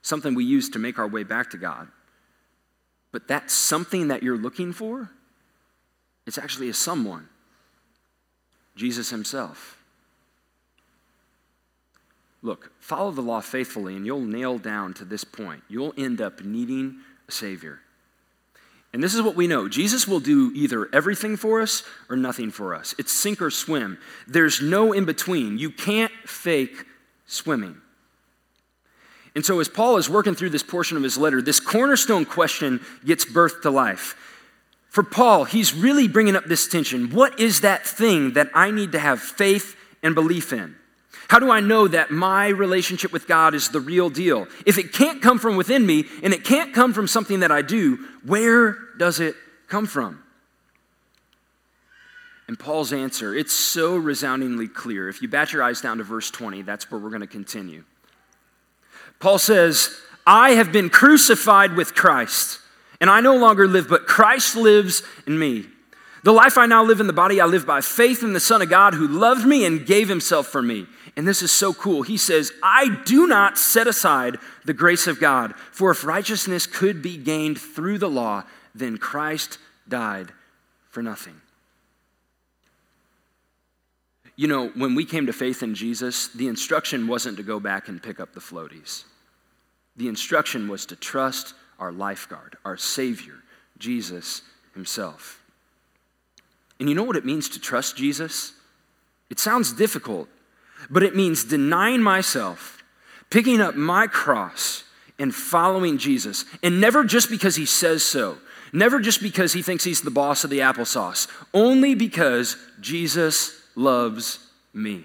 something 0.00 0.34
we 0.34 0.42
use 0.42 0.70
to 0.70 0.78
make 0.78 0.98
our 0.98 1.06
way 1.06 1.22
back 1.22 1.50
to 1.50 1.58
God. 1.58 1.88
But 3.12 3.28
that 3.28 3.50
something 3.50 4.08
that 4.08 4.22
you're 4.22 4.38
looking 4.38 4.72
for, 4.72 5.10
it's 6.26 6.38
actually 6.38 6.70
a 6.70 6.74
someone 6.74 7.28
Jesus 8.74 9.10
himself. 9.10 9.78
Look, 12.40 12.72
follow 12.80 13.10
the 13.10 13.20
law 13.20 13.42
faithfully, 13.42 13.96
and 13.96 14.06
you'll 14.06 14.20
nail 14.20 14.56
down 14.56 14.94
to 14.94 15.04
this 15.04 15.22
point. 15.22 15.62
You'll 15.68 15.92
end 15.98 16.22
up 16.22 16.42
needing 16.42 17.00
a 17.28 17.32
Savior. 17.32 17.80
And 18.94 19.02
this 19.02 19.14
is 19.14 19.20
what 19.20 19.36
we 19.36 19.46
know 19.46 19.68
Jesus 19.68 20.08
will 20.08 20.20
do 20.20 20.52
either 20.54 20.88
everything 20.90 21.36
for 21.36 21.60
us 21.60 21.82
or 22.08 22.16
nothing 22.16 22.50
for 22.50 22.74
us. 22.74 22.94
It's 22.98 23.12
sink 23.12 23.42
or 23.42 23.50
swim. 23.50 23.98
There's 24.26 24.62
no 24.62 24.94
in 24.94 25.04
between. 25.04 25.58
You 25.58 25.70
can't 25.70 26.12
fake 26.24 26.86
swimming. 27.26 27.76
And 29.34 29.44
so, 29.44 29.60
as 29.60 29.68
Paul 29.68 29.98
is 29.98 30.08
working 30.08 30.34
through 30.34 30.50
this 30.50 30.62
portion 30.62 30.96
of 30.96 31.02
his 31.02 31.18
letter, 31.18 31.42
this 31.42 31.60
cornerstone 31.60 32.24
question 32.24 32.80
gets 33.04 33.24
birthed 33.24 33.62
to 33.62 33.70
life. 33.70 34.16
For 34.88 35.02
Paul, 35.02 35.44
he's 35.44 35.74
really 35.74 36.08
bringing 36.08 36.36
up 36.36 36.46
this 36.46 36.66
tension. 36.66 37.10
What 37.10 37.38
is 37.38 37.60
that 37.60 37.86
thing 37.86 38.32
that 38.32 38.48
I 38.54 38.70
need 38.70 38.92
to 38.92 38.98
have 38.98 39.20
faith 39.20 39.76
and 40.02 40.14
belief 40.14 40.54
in? 40.54 40.74
How 41.28 41.38
do 41.38 41.50
I 41.50 41.60
know 41.60 41.88
that 41.88 42.10
my 42.10 42.48
relationship 42.48 43.12
with 43.12 43.26
God 43.26 43.54
is 43.54 43.68
the 43.68 43.80
real 43.80 44.08
deal? 44.08 44.46
If 44.64 44.78
it 44.78 44.92
can't 44.92 45.20
come 45.20 45.38
from 45.38 45.56
within 45.56 45.84
me 45.84 46.04
and 46.22 46.32
it 46.32 46.44
can't 46.44 46.72
come 46.72 46.94
from 46.94 47.08
something 47.08 47.40
that 47.40 47.52
I 47.52 47.62
do, 47.62 47.98
where 48.24 48.78
does 48.96 49.20
it 49.20 49.34
come 49.68 49.86
from? 49.86 50.22
And 52.48 52.58
Paul's 52.58 52.92
answer, 52.92 53.34
it's 53.34 53.52
so 53.52 53.96
resoundingly 53.96 54.68
clear. 54.68 55.08
If 55.08 55.20
you 55.20 55.28
bat 55.28 55.52
your 55.52 55.62
eyes 55.62 55.80
down 55.80 55.98
to 55.98 56.04
verse 56.04 56.30
20, 56.30 56.62
that's 56.62 56.90
where 56.90 57.00
we're 57.00 57.10
going 57.10 57.20
to 57.20 57.26
continue. 57.26 57.84
Paul 59.18 59.38
says, 59.38 59.90
I 60.26 60.50
have 60.50 60.72
been 60.72 60.90
crucified 60.90 61.74
with 61.74 61.94
Christ, 61.94 62.60
and 63.00 63.10
I 63.10 63.20
no 63.20 63.36
longer 63.36 63.66
live, 63.66 63.88
but 63.88 64.06
Christ 64.06 64.54
lives 64.56 65.02
in 65.26 65.38
me. 65.38 65.66
The 66.22 66.32
life 66.32 66.58
I 66.58 66.66
now 66.66 66.84
live 66.84 67.00
in 67.00 67.06
the 67.06 67.12
body, 67.12 67.40
I 67.40 67.46
live 67.46 67.66
by 67.66 67.80
faith 67.80 68.22
in 68.22 68.32
the 68.32 68.40
Son 68.40 68.62
of 68.62 68.68
God 68.68 68.94
who 68.94 69.06
loved 69.06 69.46
me 69.46 69.64
and 69.64 69.86
gave 69.86 70.08
himself 70.08 70.48
for 70.48 70.60
me. 70.60 70.86
And 71.16 71.26
this 71.26 71.40
is 71.40 71.50
so 71.52 71.72
cool. 71.72 72.02
He 72.02 72.16
says, 72.16 72.52
I 72.62 72.88
do 73.04 73.26
not 73.26 73.58
set 73.58 73.86
aside 73.86 74.36
the 74.64 74.74
grace 74.74 75.06
of 75.06 75.20
God, 75.20 75.54
for 75.72 75.90
if 75.90 76.04
righteousness 76.04 76.66
could 76.66 77.00
be 77.00 77.16
gained 77.16 77.60
through 77.60 77.98
the 77.98 78.10
law, 78.10 78.44
then 78.74 78.98
Christ 78.98 79.58
died 79.88 80.32
for 80.90 81.02
nothing. 81.02 81.40
You 84.36 84.48
know, 84.48 84.68
when 84.68 84.94
we 84.94 85.06
came 85.06 85.26
to 85.26 85.32
faith 85.32 85.62
in 85.62 85.74
Jesus, 85.74 86.28
the 86.28 86.46
instruction 86.46 87.08
wasn't 87.08 87.38
to 87.38 87.42
go 87.42 87.58
back 87.58 87.88
and 87.88 88.02
pick 88.02 88.20
up 88.20 88.34
the 88.34 88.40
floaties. 88.40 89.04
The 89.96 90.08
instruction 90.08 90.68
was 90.68 90.84
to 90.86 90.96
trust 90.96 91.54
our 91.78 91.90
lifeguard, 91.90 92.56
our 92.64 92.76
Savior, 92.76 93.42
Jesus 93.78 94.42
Himself. 94.74 95.42
And 96.78 96.88
you 96.88 96.94
know 96.94 97.02
what 97.02 97.16
it 97.16 97.24
means 97.24 97.48
to 97.50 97.60
trust 97.60 97.96
Jesus? 97.96 98.52
It 99.30 99.38
sounds 99.38 99.72
difficult, 99.72 100.28
but 100.90 101.02
it 101.02 101.16
means 101.16 101.44
denying 101.44 102.02
myself, 102.02 102.84
picking 103.30 103.62
up 103.62 103.74
my 103.74 104.06
cross, 104.06 104.84
and 105.18 105.34
following 105.34 105.96
Jesus. 105.96 106.44
And 106.62 106.78
never 106.78 107.04
just 107.04 107.30
because 107.30 107.56
he 107.56 107.64
says 107.64 108.04
so, 108.04 108.36
never 108.72 109.00
just 109.00 109.22
because 109.22 109.54
he 109.54 109.62
thinks 109.62 109.84
he's 109.84 110.02
the 110.02 110.10
boss 110.10 110.44
of 110.44 110.50
the 110.50 110.58
applesauce, 110.58 111.26
only 111.54 111.94
because 111.94 112.56
Jesus 112.80 113.62
loves 113.76 114.38
me. 114.74 115.04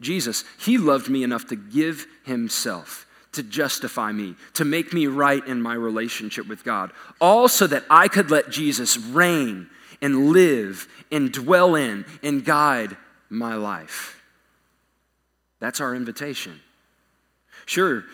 Jesus, 0.00 0.44
he 0.58 0.76
loved 0.76 1.08
me 1.08 1.22
enough 1.22 1.46
to 1.46 1.56
give 1.56 2.06
himself 2.24 3.06
to 3.36 3.42
justify 3.42 4.12
me, 4.12 4.34
to 4.54 4.64
make 4.64 4.94
me 4.94 5.06
right 5.06 5.46
in 5.46 5.60
my 5.60 5.74
relationship 5.74 6.48
with 6.48 6.64
God, 6.64 6.90
all 7.20 7.48
so 7.48 7.66
that 7.66 7.84
I 7.90 8.08
could 8.08 8.30
let 8.30 8.50
Jesus 8.50 8.96
reign 8.96 9.68
and 10.00 10.30
live 10.30 10.88
and 11.12 11.30
dwell 11.30 11.74
in 11.74 12.06
and 12.22 12.44
guide 12.44 12.96
my 13.28 13.54
life. 13.54 14.22
That's 15.60 15.82
our 15.82 15.94
invitation. 15.94 16.60
Sure, 17.66 18.04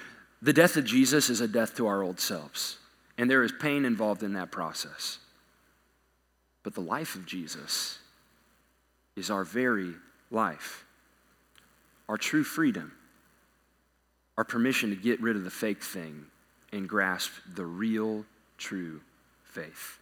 the 0.41 0.53
death 0.53 0.77
of 0.77 0.85
Jesus 0.85 1.31
is 1.31 1.41
a 1.41 1.49
death 1.49 1.77
to 1.77 1.87
our 1.87 2.03
old 2.03 2.19
selves, 2.19 2.79
and 3.17 3.31
there 3.31 3.45
is 3.45 3.53
pain 3.53 3.85
involved 3.85 4.25
in 4.25 4.33
that 4.33 4.51
process. 4.51 5.19
But 6.65 6.75
the 6.75 6.81
life 6.81 7.15
of 7.15 7.27
Jesus 7.27 7.99
is 9.17 9.31
our 9.31 9.45
very 9.45 9.93
life, 10.31 10.85
our 12.09 12.17
true 12.17 12.45
freedom, 12.45 12.93
our 14.37 14.45
permission 14.45 14.91
to 14.91 14.97
get 14.97 15.21
rid 15.21 15.37
of 15.37 15.45
the 15.45 15.51
fake 15.51 15.83
thing 15.83 16.27
and 16.73 16.89
grasp 16.89 17.33
the 17.55 17.67
real, 17.67 18.25
true 18.57 19.01
faith. 19.45 19.99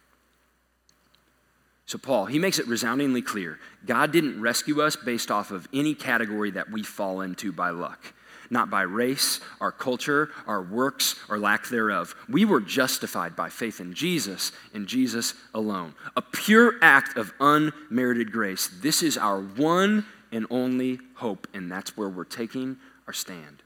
So, 1.85 1.97
Paul, 1.97 2.27
he 2.27 2.39
makes 2.39 2.57
it 2.57 2.67
resoundingly 2.67 3.21
clear 3.21 3.59
God 3.85 4.13
didn't 4.13 4.39
rescue 4.39 4.81
us 4.81 4.95
based 4.95 5.29
off 5.29 5.51
of 5.51 5.67
any 5.73 5.93
category 5.93 6.51
that 6.51 6.71
we 6.71 6.83
fall 6.83 7.19
into 7.19 7.51
by 7.51 7.71
luck, 7.71 8.13
not 8.51 8.69
by 8.69 8.81
race, 8.81 9.39
our 9.59 9.71
culture, 9.71 10.29
our 10.45 10.61
works, 10.61 11.15
or 11.29 11.39
lack 11.39 11.69
thereof. 11.69 12.13
We 12.29 12.45
were 12.45 12.61
justified 12.61 13.35
by 13.35 13.49
faith 13.49 13.79
in 13.79 13.93
Jesus 13.93 14.51
and 14.73 14.85
Jesus 14.85 15.33
alone. 15.53 15.95
A 16.15 16.21
pure 16.21 16.75
act 16.81 17.17
of 17.17 17.33
unmerited 17.39 18.31
grace. 18.31 18.69
This 18.81 19.01
is 19.01 19.17
our 19.17 19.39
one 19.39 20.05
and 20.31 20.45
only 20.49 20.99
hope, 21.15 21.47
and 21.53 21.71
that's 21.71 21.97
where 21.97 22.09
we're 22.09 22.25
taking 22.25 22.77
our 23.07 23.13
stand. 23.13 23.63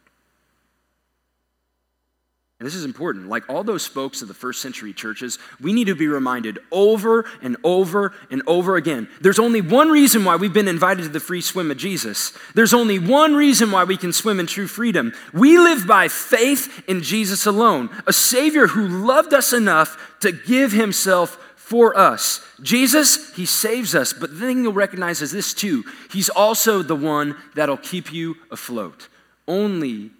And 2.57 2.65
this 2.65 2.75
is 2.75 2.85
important. 2.85 3.27
Like 3.27 3.49
all 3.49 3.65
those 3.65 3.85
folks 3.85 4.21
of 4.21 4.29
the 4.29 4.33
first 4.33 4.61
century 4.61 4.93
churches, 4.93 5.39
we 5.59 5.73
need 5.73 5.87
to 5.87 5.95
be 5.95 6.07
reminded 6.07 6.59
over 6.71 7.25
and 7.41 7.57
over 7.65 8.13
and 8.31 8.41
over 8.47 8.77
again. 8.77 9.09
There's 9.19 9.39
only 9.39 9.59
one 9.59 9.89
reason 9.89 10.23
why 10.23 10.37
we've 10.37 10.53
been 10.53 10.69
invited 10.69 11.03
to 11.03 11.09
the 11.09 11.19
free 11.19 11.41
swim 11.41 11.69
of 11.69 11.75
Jesus. 11.75 12.31
There's 12.53 12.73
only 12.73 12.97
one 12.97 13.35
reason 13.35 13.71
why 13.71 13.83
we 13.83 13.97
can 13.97 14.13
swim 14.13 14.39
in 14.39 14.47
true 14.47 14.67
freedom. 14.67 15.11
We 15.33 15.57
live 15.57 15.85
by 15.85 16.07
faith 16.07 16.83
in 16.87 17.01
Jesus 17.01 17.45
alone, 17.45 17.89
a 18.07 18.13
Savior 18.13 18.67
who 18.67 19.05
loved 19.05 19.33
us 19.33 19.51
enough 19.51 20.15
to 20.21 20.31
give 20.31 20.71
Himself 20.71 21.37
for 21.57 21.97
us. 21.97 22.39
Jesus, 22.61 23.35
He 23.35 23.45
saves 23.45 23.93
us, 23.93 24.13
but 24.13 24.29
the 24.29 24.39
thing 24.39 24.63
you'll 24.63 24.71
recognize 24.71 25.21
is 25.21 25.33
this 25.33 25.53
too 25.53 25.83
He's 26.09 26.29
also 26.29 26.81
the 26.81 26.95
one 26.95 27.35
that'll 27.53 27.75
keep 27.75 28.13
you 28.13 28.37
afloat. 28.49 29.09
Only 29.45 30.11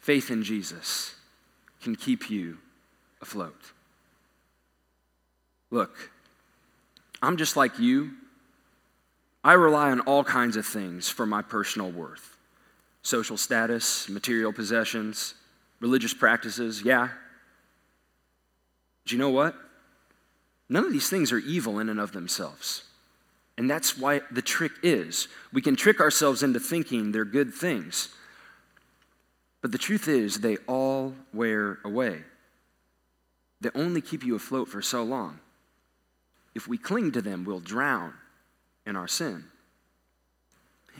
faith 0.00 0.30
in 0.30 0.42
Jesus 0.42 1.16
can 1.82 1.96
keep 1.96 2.30
you 2.30 2.58
afloat. 3.20 3.72
Look, 5.70 6.10
I'm 7.20 7.36
just 7.36 7.56
like 7.56 7.78
you. 7.78 8.12
I 9.44 9.54
rely 9.54 9.90
on 9.90 10.00
all 10.00 10.22
kinds 10.22 10.56
of 10.56 10.64
things 10.64 11.08
for 11.08 11.26
my 11.26 11.42
personal 11.42 11.90
worth 11.90 12.36
social 13.04 13.36
status, 13.36 14.08
material 14.08 14.52
possessions, 14.52 15.34
religious 15.80 16.14
practices, 16.14 16.82
yeah. 16.82 17.08
Do 19.04 19.16
you 19.16 19.18
know 19.18 19.30
what? 19.30 19.56
None 20.68 20.84
of 20.84 20.92
these 20.92 21.10
things 21.10 21.32
are 21.32 21.38
evil 21.38 21.80
in 21.80 21.88
and 21.88 21.98
of 21.98 22.12
themselves. 22.12 22.84
And 23.58 23.68
that's 23.68 23.98
why 23.98 24.20
the 24.30 24.40
trick 24.40 24.72
is 24.82 25.26
we 25.52 25.60
can 25.60 25.74
trick 25.74 26.00
ourselves 26.00 26.42
into 26.44 26.60
thinking 26.60 27.10
they're 27.10 27.24
good 27.24 27.52
things. 27.52 28.08
But 29.62 29.72
the 29.72 29.78
truth 29.78 30.08
is, 30.08 30.40
they 30.40 30.56
all 30.66 31.14
wear 31.32 31.78
away. 31.84 32.22
They 33.60 33.70
only 33.76 34.00
keep 34.00 34.24
you 34.24 34.34
afloat 34.34 34.68
for 34.68 34.82
so 34.82 35.04
long. 35.04 35.38
If 36.54 36.66
we 36.68 36.76
cling 36.76 37.12
to 37.12 37.22
them, 37.22 37.44
we'll 37.44 37.60
drown 37.60 38.12
in 38.84 38.96
our 38.96 39.08
sin. 39.08 39.44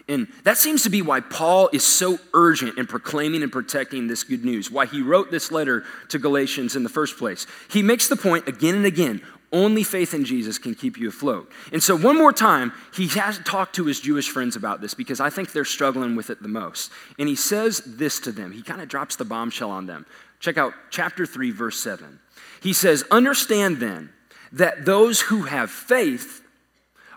And 0.09 0.29
that 0.44 0.59
seems 0.59 0.85
to 0.85 0.90
be 0.90 1.03
why 1.03 1.20
Paul 1.20 1.68
is 1.72 1.85
so 1.85 2.18
urgent 2.35 2.79
in 2.79 2.87
proclaiming 2.87 3.42
and 3.42 3.53
protecting 3.53 4.07
this 4.07 4.25
good 4.25 4.44
news, 4.44 4.70
why 4.70 4.87
he 4.87 5.03
wrote 5.03 5.31
this 5.31 5.53
letter 5.53 5.85
to 6.09 6.18
Galatians 6.18 6.77
in 6.77 6.83
the 6.83 6.88
first 6.88 7.18
place. 7.18 7.46
He 7.68 7.83
makes 7.83 8.09
the 8.09 8.16
point 8.16 8.48
again 8.48 8.77
and 8.77 8.87
again 8.87 9.22
only 9.53 9.83
faith 9.83 10.15
in 10.15 10.25
Jesus 10.25 10.59
can 10.59 10.75
keep 10.75 10.99
you 10.99 11.09
afloat. 11.09 11.51
And 11.73 11.83
so, 11.83 11.97
one 11.97 12.17
more 12.17 12.33
time, 12.33 12.73
he 12.95 13.07
has 13.09 13.38
talked 13.41 13.77
to 13.77 13.85
his 13.85 14.01
Jewish 14.01 14.31
friends 14.31 14.57
about 14.57 14.81
this 14.81 14.95
because 14.95 15.21
I 15.21 15.31
think 15.31 15.53
they're 15.53 15.65
struggling 15.65 16.17
with 16.17 16.31
it 16.31 16.43
the 16.43 16.49
most. 16.49 16.91
And 17.19 17.29
he 17.29 17.37
says 17.37 17.83
this 17.85 18.19
to 18.21 18.33
them. 18.33 18.53
He 18.53 18.62
kind 18.62 18.81
of 18.81 18.88
drops 18.88 19.17
the 19.17 19.25
bombshell 19.25 19.71
on 19.71 19.87
them. 19.87 20.07
Check 20.41 20.57
out 20.57 20.73
chapter 20.91 21.27
3, 21.27 21.51
verse 21.51 21.79
7. 21.81 22.19
He 22.62 22.73
says, 22.73 23.05
Understand 23.11 23.79
then 23.79 24.11
that 24.53 24.85
those 24.85 25.21
who 25.21 25.43
have 25.43 25.71
faith 25.71 26.43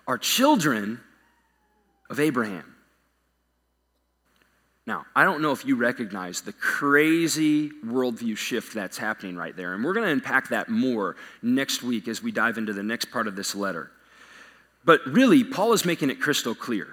are 0.07 0.17
children 0.17 0.99
of 2.09 2.19
Abraham. 2.19 2.74
Now, 4.87 5.05
I 5.15 5.23
don't 5.23 5.41
know 5.41 5.51
if 5.51 5.65
you 5.65 5.75
recognize 5.75 6.41
the 6.41 6.53
crazy 6.53 7.71
worldview 7.83 8.37
shift 8.37 8.73
that's 8.73 8.99
happening 8.99 9.35
right 9.35 9.55
there. 9.55 9.73
And 9.73 9.83
we're 9.83 9.93
going 9.93 10.05
to 10.05 10.11
unpack 10.11 10.49
that 10.49 10.69
more 10.69 11.15
next 11.41 11.81
week 11.81 12.07
as 12.07 12.21
we 12.21 12.31
dive 12.31 12.59
into 12.59 12.71
the 12.71 12.83
next 12.83 13.05
part 13.05 13.27
of 13.27 13.35
this 13.35 13.55
letter. 13.55 13.89
But 14.83 15.03
really, 15.07 15.43
Paul 15.43 15.73
is 15.73 15.85
making 15.85 16.11
it 16.11 16.21
crystal 16.21 16.53
clear. 16.53 16.87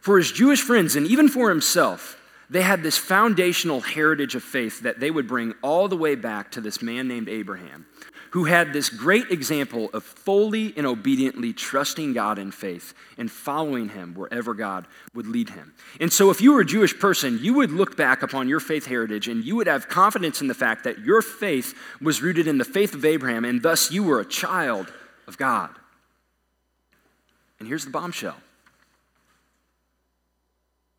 For 0.00 0.18
his 0.18 0.32
Jewish 0.32 0.60
friends, 0.60 0.96
and 0.96 1.06
even 1.06 1.28
for 1.28 1.50
himself, 1.50 2.19
they 2.50 2.62
had 2.62 2.82
this 2.82 2.98
foundational 2.98 3.80
heritage 3.80 4.34
of 4.34 4.42
faith 4.42 4.80
that 4.80 4.98
they 4.98 5.10
would 5.10 5.28
bring 5.28 5.54
all 5.62 5.86
the 5.86 5.96
way 5.96 6.16
back 6.16 6.50
to 6.50 6.60
this 6.60 6.82
man 6.82 7.06
named 7.06 7.28
Abraham, 7.28 7.86
who 8.30 8.44
had 8.44 8.72
this 8.72 8.90
great 8.90 9.30
example 9.30 9.88
of 9.92 10.02
fully 10.02 10.74
and 10.76 10.84
obediently 10.84 11.52
trusting 11.52 12.12
God 12.12 12.40
in 12.40 12.50
faith 12.50 12.92
and 13.16 13.30
following 13.30 13.90
him 13.90 14.14
wherever 14.14 14.52
God 14.52 14.88
would 15.14 15.28
lead 15.28 15.50
him. 15.50 15.74
And 16.00 16.12
so, 16.12 16.30
if 16.30 16.40
you 16.40 16.52
were 16.52 16.60
a 16.60 16.66
Jewish 16.66 16.98
person, 16.98 17.38
you 17.40 17.54
would 17.54 17.70
look 17.70 17.96
back 17.96 18.22
upon 18.22 18.48
your 18.48 18.60
faith 18.60 18.86
heritage 18.86 19.28
and 19.28 19.44
you 19.44 19.54
would 19.54 19.68
have 19.68 19.88
confidence 19.88 20.40
in 20.40 20.48
the 20.48 20.54
fact 20.54 20.82
that 20.84 20.98
your 20.98 21.22
faith 21.22 21.74
was 22.00 22.20
rooted 22.20 22.48
in 22.48 22.58
the 22.58 22.64
faith 22.64 22.94
of 22.94 23.04
Abraham, 23.04 23.44
and 23.44 23.62
thus 23.62 23.92
you 23.92 24.02
were 24.02 24.18
a 24.18 24.26
child 24.26 24.92
of 25.28 25.38
God. 25.38 25.70
And 27.60 27.68
here's 27.68 27.84
the 27.84 27.92
bombshell 27.92 28.36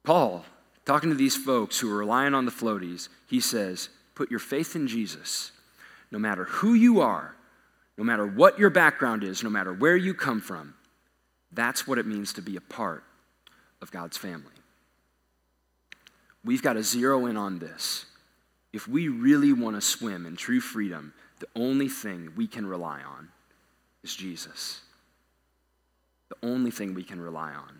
Paul, 0.05 0.45
talking 0.91 1.10
to 1.10 1.15
these 1.15 1.38
folks 1.38 1.80
who 1.80 1.89
are 1.89 1.99
relying 1.99 2.34
on 2.34 2.43
the 2.43 2.51
floaties, 2.51 3.08
he 3.25 3.39
says, 3.39 3.88
Put 4.13 4.30
your 4.30 4.41
faith 4.41 4.75
in 4.75 4.89
Jesus 4.89 5.54
no 6.12 6.19
matter 6.19 6.43
who 6.43 6.73
you 6.73 6.99
are, 6.99 7.34
no 7.97 8.04
matter 8.04 8.27
what 8.27 8.60
your 8.60 8.69
background 8.69 9.23
is, 9.23 9.41
no 9.41 9.49
matter 9.49 9.71
where 9.73 9.95
you 9.95 10.13
come 10.13 10.41
from, 10.41 10.73
that's 11.54 11.88
what 11.88 11.97
it 11.97 12.06
means 12.06 12.34
to 12.34 12.41
be 12.41 12.58
a 12.58 12.62
part 12.62 13.06
of 13.82 13.89
God's 13.89 14.17
family. 14.17 14.51
We've 16.43 16.62
got 16.62 16.73
to 16.73 16.84
zero 16.84 17.25
in 17.27 17.38
on 17.38 17.60
this. 17.60 18.06
If 18.73 18.86
we 18.86 19.08
really 19.08 19.54
want 19.54 19.77
to 19.77 19.82
swim 19.82 20.25
in 20.25 20.36
true 20.36 20.60
freedom, 20.60 21.13
the 21.39 21.47
only 21.56 21.88
thing 21.88 22.34
we 22.36 22.47
can 22.47 22.65
rely 22.65 22.99
on 23.01 23.30
is 24.04 24.13
Jesus. 24.13 24.82
The 26.27 26.45
only 26.45 26.71
thing 26.71 26.93
we 26.93 27.04
can 27.04 27.21
rely 27.21 27.54
on 27.54 27.80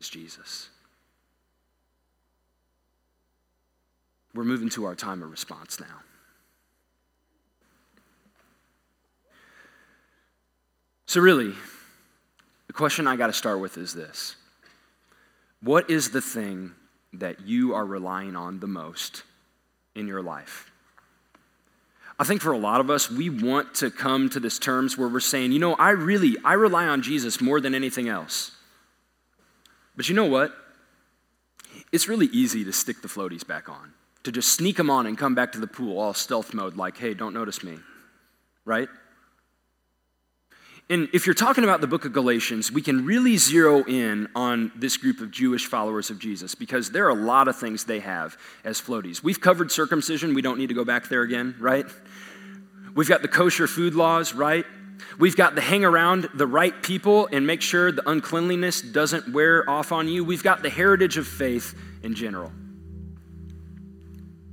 is 0.00 0.08
Jesus. 0.08 0.70
We're 4.34 4.44
moving 4.44 4.68
to 4.70 4.84
our 4.84 4.94
time 4.94 5.22
of 5.22 5.30
response 5.30 5.78
now. 5.80 6.02
So, 11.06 11.20
really, 11.20 11.52
the 12.66 12.72
question 12.72 13.06
I 13.06 13.14
got 13.16 13.28
to 13.28 13.32
start 13.32 13.60
with 13.60 13.78
is 13.78 13.94
this 13.94 14.36
What 15.62 15.88
is 15.88 16.10
the 16.10 16.20
thing 16.20 16.72
that 17.12 17.46
you 17.46 17.74
are 17.74 17.86
relying 17.86 18.34
on 18.34 18.58
the 18.58 18.66
most 18.66 19.22
in 19.94 20.08
your 20.08 20.22
life? 20.22 20.70
I 22.18 22.24
think 22.24 22.42
for 22.42 22.52
a 22.52 22.58
lot 22.58 22.80
of 22.80 22.90
us, 22.90 23.10
we 23.10 23.28
want 23.28 23.74
to 23.76 23.90
come 23.90 24.30
to 24.30 24.40
this 24.40 24.58
terms 24.58 24.96
where 24.96 25.08
we're 25.08 25.20
saying, 25.20 25.50
you 25.50 25.58
know, 25.58 25.74
I 25.74 25.90
really, 25.90 26.36
I 26.44 26.52
rely 26.52 26.86
on 26.86 27.02
Jesus 27.02 27.40
more 27.40 27.60
than 27.60 27.74
anything 27.74 28.08
else. 28.08 28.52
But 29.96 30.08
you 30.08 30.14
know 30.14 30.26
what? 30.26 30.52
It's 31.90 32.08
really 32.08 32.26
easy 32.26 32.64
to 32.64 32.72
stick 32.72 33.02
the 33.02 33.08
floaties 33.08 33.46
back 33.46 33.68
on, 33.68 33.92
to 34.24 34.32
just 34.32 34.52
sneak 34.52 34.76
them 34.76 34.90
on 34.90 35.06
and 35.06 35.16
come 35.16 35.34
back 35.34 35.52
to 35.52 35.60
the 35.60 35.66
pool 35.66 35.98
all 35.98 36.14
stealth 36.14 36.52
mode, 36.52 36.76
like, 36.76 36.96
hey, 36.96 37.14
don't 37.14 37.34
notice 37.34 37.62
me, 37.62 37.78
right? 38.64 38.88
And 40.90 41.08
if 41.14 41.24
you're 41.24 41.34
talking 41.34 41.64
about 41.64 41.80
the 41.80 41.86
book 41.86 42.04
of 42.04 42.12
Galatians, 42.12 42.70
we 42.70 42.82
can 42.82 43.06
really 43.06 43.38
zero 43.38 43.84
in 43.84 44.28
on 44.34 44.70
this 44.76 44.98
group 44.98 45.20
of 45.20 45.30
Jewish 45.30 45.66
followers 45.66 46.10
of 46.10 46.18
Jesus 46.18 46.54
because 46.54 46.90
there 46.90 47.06
are 47.06 47.10
a 47.10 47.14
lot 47.14 47.48
of 47.48 47.56
things 47.56 47.84
they 47.84 48.00
have 48.00 48.36
as 48.64 48.82
floaties. 48.82 49.22
We've 49.22 49.40
covered 49.40 49.72
circumcision, 49.72 50.34
we 50.34 50.42
don't 50.42 50.58
need 50.58 50.68
to 50.68 50.74
go 50.74 50.84
back 50.84 51.08
there 51.08 51.22
again, 51.22 51.54
right? 51.58 51.86
We've 52.94 53.08
got 53.08 53.22
the 53.22 53.28
kosher 53.28 53.66
food 53.66 53.94
laws, 53.94 54.34
right? 54.34 54.66
We've 55.18 55.36
got 55.36 55.54
the 55.54 55.60
hang 55.62 55.84
around 55.84 56.28
the 56.34 56.46
right 56.46 56.82
people 56.82 57.28
and 57.32 57.46
make 57.46 57.62
sure 57.62 57.90
the 57.90 58.08
uncleanliness 58.08 58.82
doesn't 58.82 59.32
wear 59.32 59.68
off 59.68 59.90
on 59.90 60.06
you. 60.06 60.22
We've 60.22 60.42
got 60.42 60.62
the 60.62 60.70
heritage 60.70 61.16
of 61.16 61.26
faith 61.26 61.74
in 62.02 62.14
general. 62.14 62.52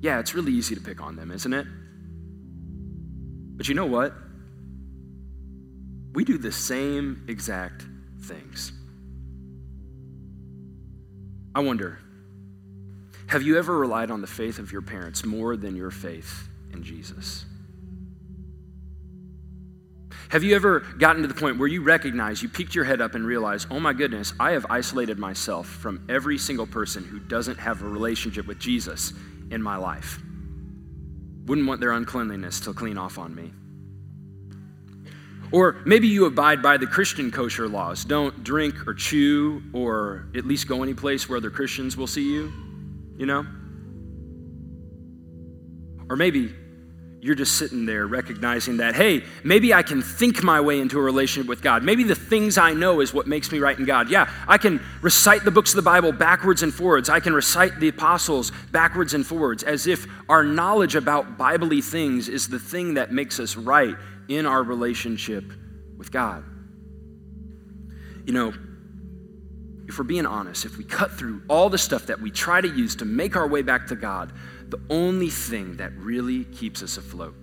Yeah, 0.02 0.20
it's 0.20 0.34
really 0.34 0.52
easy 0.52 0.76
to 0.76 0.82
pick 0.82 1.02
on 1.02 1.16
them, 1.16 1.32
isn't 1.32 1.54
it? 1.54 1.66
But 3.56 3.70
you 3.70 3.76
know 3.76 3.86
what? 3.86 4.14
we 6.14 6.26
do 6.26 6.38
the 6.38 6.52
same 6.52 7.24
exact 7.28 7.86
things. 8.22 8.72
I 11.54 11.62
wonder 11.62 12.00
have 13.28 13.44
you 13.44 13.58
ever 13.58 13.78
relied 13.78 14.12
on 14.12 14.20
the 14.20 14.28
faith 14.28 14.60
of 14.60 14.74
your 14.74 14.82
parents 14.82 15.24
more 15.24 15.56
than 15.56 15.74
your 15.78 15.90
faith 15.90 16.50
in 16.74 16.84
Jesus? 16.84 17.46
Have 20.28 20.44
you 20.44 20.54
ever 20.54 20.82
gotten 20.82 21.22
to 21.22 21.30
the 21.30 21.34
point 21.34 21.58
where 21.58 21.68
you 21.68 21.82
recognize, 21.82 22.44
you 22.44 22.50
peeked 22.50 22.76
your 22.76 22.84
head 22.84 23.00
up 23.00 23.16
and 23.16 23.26
realized, 23.26 23.68
oh 23.72 23.80
my 23.80 23.94
goodness, 23.94 24.34
I 24.38 24.52
have 24.52 24.66
isolated 24.70 25.18
myself 25.18 25.66
from 25.66 26.06
every 26.10 26.38
single 26.38 26.68
person 26.68 27.06
who 27.06 27.20
doesn't 27.20 27.58
have 27.58 27.82
a 27.82 27.88
relationship 27.88 28.48
with 28.48 28.60
Jesus 28.60 29.14
in 29.52 29.62
my 29.62 29.78
life? 29.78 30.20
Wouldn't 31.46 31.68
want 31.68 31.82
their 31.82 31.92
uncleanliness 31.92 32.60
to 32.62 32.74
clean 32.74 32.98
off 32.98 33.18
on 33.18 33.36
me. 33.36 33.52
Or 35.52 35.82
maybe 35.86 36.08
you 36.08 36.26
abide 36.26 36.62
by 36.62 36.78
the 36.78 36.88
Christian 36.88 37.30
kosher 37.30 37.68
laws. 37.68 38.06
Don't 38.06 38.44
drink 38.44 38.88
or 38.88 38.94
chew 38.94 39.62
or 39.74 40.28
at 40.34 40.46
least 40.46 40.68
go 40.68 40.82
any 40.82 40.94
place 40.94 41.28
where 41.28 41.38
other 41.38 41.50
Christians 41.50 41.98
will 41.98 42.08
see 42.08 42.32
you, 42.32 42.52
you 43.18 43.26
know? 43.26 43.46
Or 46.10 46.16
maybe 46.16 46.56
you're 47.22 47.36
just 47.36 47.58
sitting 47.58 47.86
there 47.86 48.08
recognizing 48.08 48.78
that, 48.78 48.96
hey, 48.96 49.24
maybe 49.44 49.76
I 49.76 49.84
can 49.84 50.02
think 50.02 50.42
my 50.42 50.60
way 50.60 50.80
into 50.80 50.98
a 50.98 51.02
relationship 51.04 51.48
with 51.48 51.62
God. 51.62 51.84
Maybe 51.84 52.04
the 52.04 52.16
things 52.16 52.58
I 52.58 52.74
know 52.74 53.00
is 53.00 53.14
what 53.14 53.28
makes 53.28 53.52
me 53.52 53.60
right 53.60 53.78
in 53.78 53.86
God. 53.86 54.10
Yeah, 54.10 54.28
I 54.48 54.58
can 54.58 54.82
recite 55.04 55.44
the 55.44 55.52
books 55.52 55.72
of 55.72 55.76
the 55.76 55.84
Bible 55.84 56.12
backwards 56.12 56.64
and 56.64 56.74
forwards. 56.74 57.10
I 57.10 57.20
can 57.20 57.34
recite 57.34 57.80
the 57.80 57.90
apostles 57.90 58.52
backwards 58.72 59.14
and 59.14 59.26
forwards 59.26 59.62
as 59.62 59.86
if 59.86 60.08
our 60.30 60.44
knowledge 60.44 60.96
about 60.96 61.38
biblically 61.38 61.82
things 61.82 62.28
is 62.28 62.48
the 62.48 62.60
thing 62.60 62.96
that 62.96 63.12
makes 63.12 63.40
us 63.40 63.56
right 63.56 63.96
in 64.28 64.48
our 64.48 64.64
relationship 64.64 65.44
with 65.98 66.12
God. 66.12 66.44
You 68.26 68.34
know, 68.34 68.54
if 69.92 69.98
we're 69.98 70.06
being 70.06 70.26
honest, 70.26 70.64
if 70.64 70.78
we 70.78 70.86
cut 70.86 71.12
through 71.12 71.42
all 71.50 71.70
the 71.70 71.78
stuff 71.78 72.06
that 72.06 72.22
we 72.22 72.32
try 72.32 72.62
to 72.62 72.68
use 72.70 72.96
to 72.96 73.04
make 73.04 73.36
our 73.36 73.46
way 73.46 73.62
back 73.62 73.88
to 73.88 73.96
God, 73.96 74.32
the 74.70 74.80
only 74.90 75.30
thing 75.30 75.76
that 75.76 75.92
really 75.98 76.46
keeps 76.46 76.82
us 76.82 76.96
afloat 76.96 77.36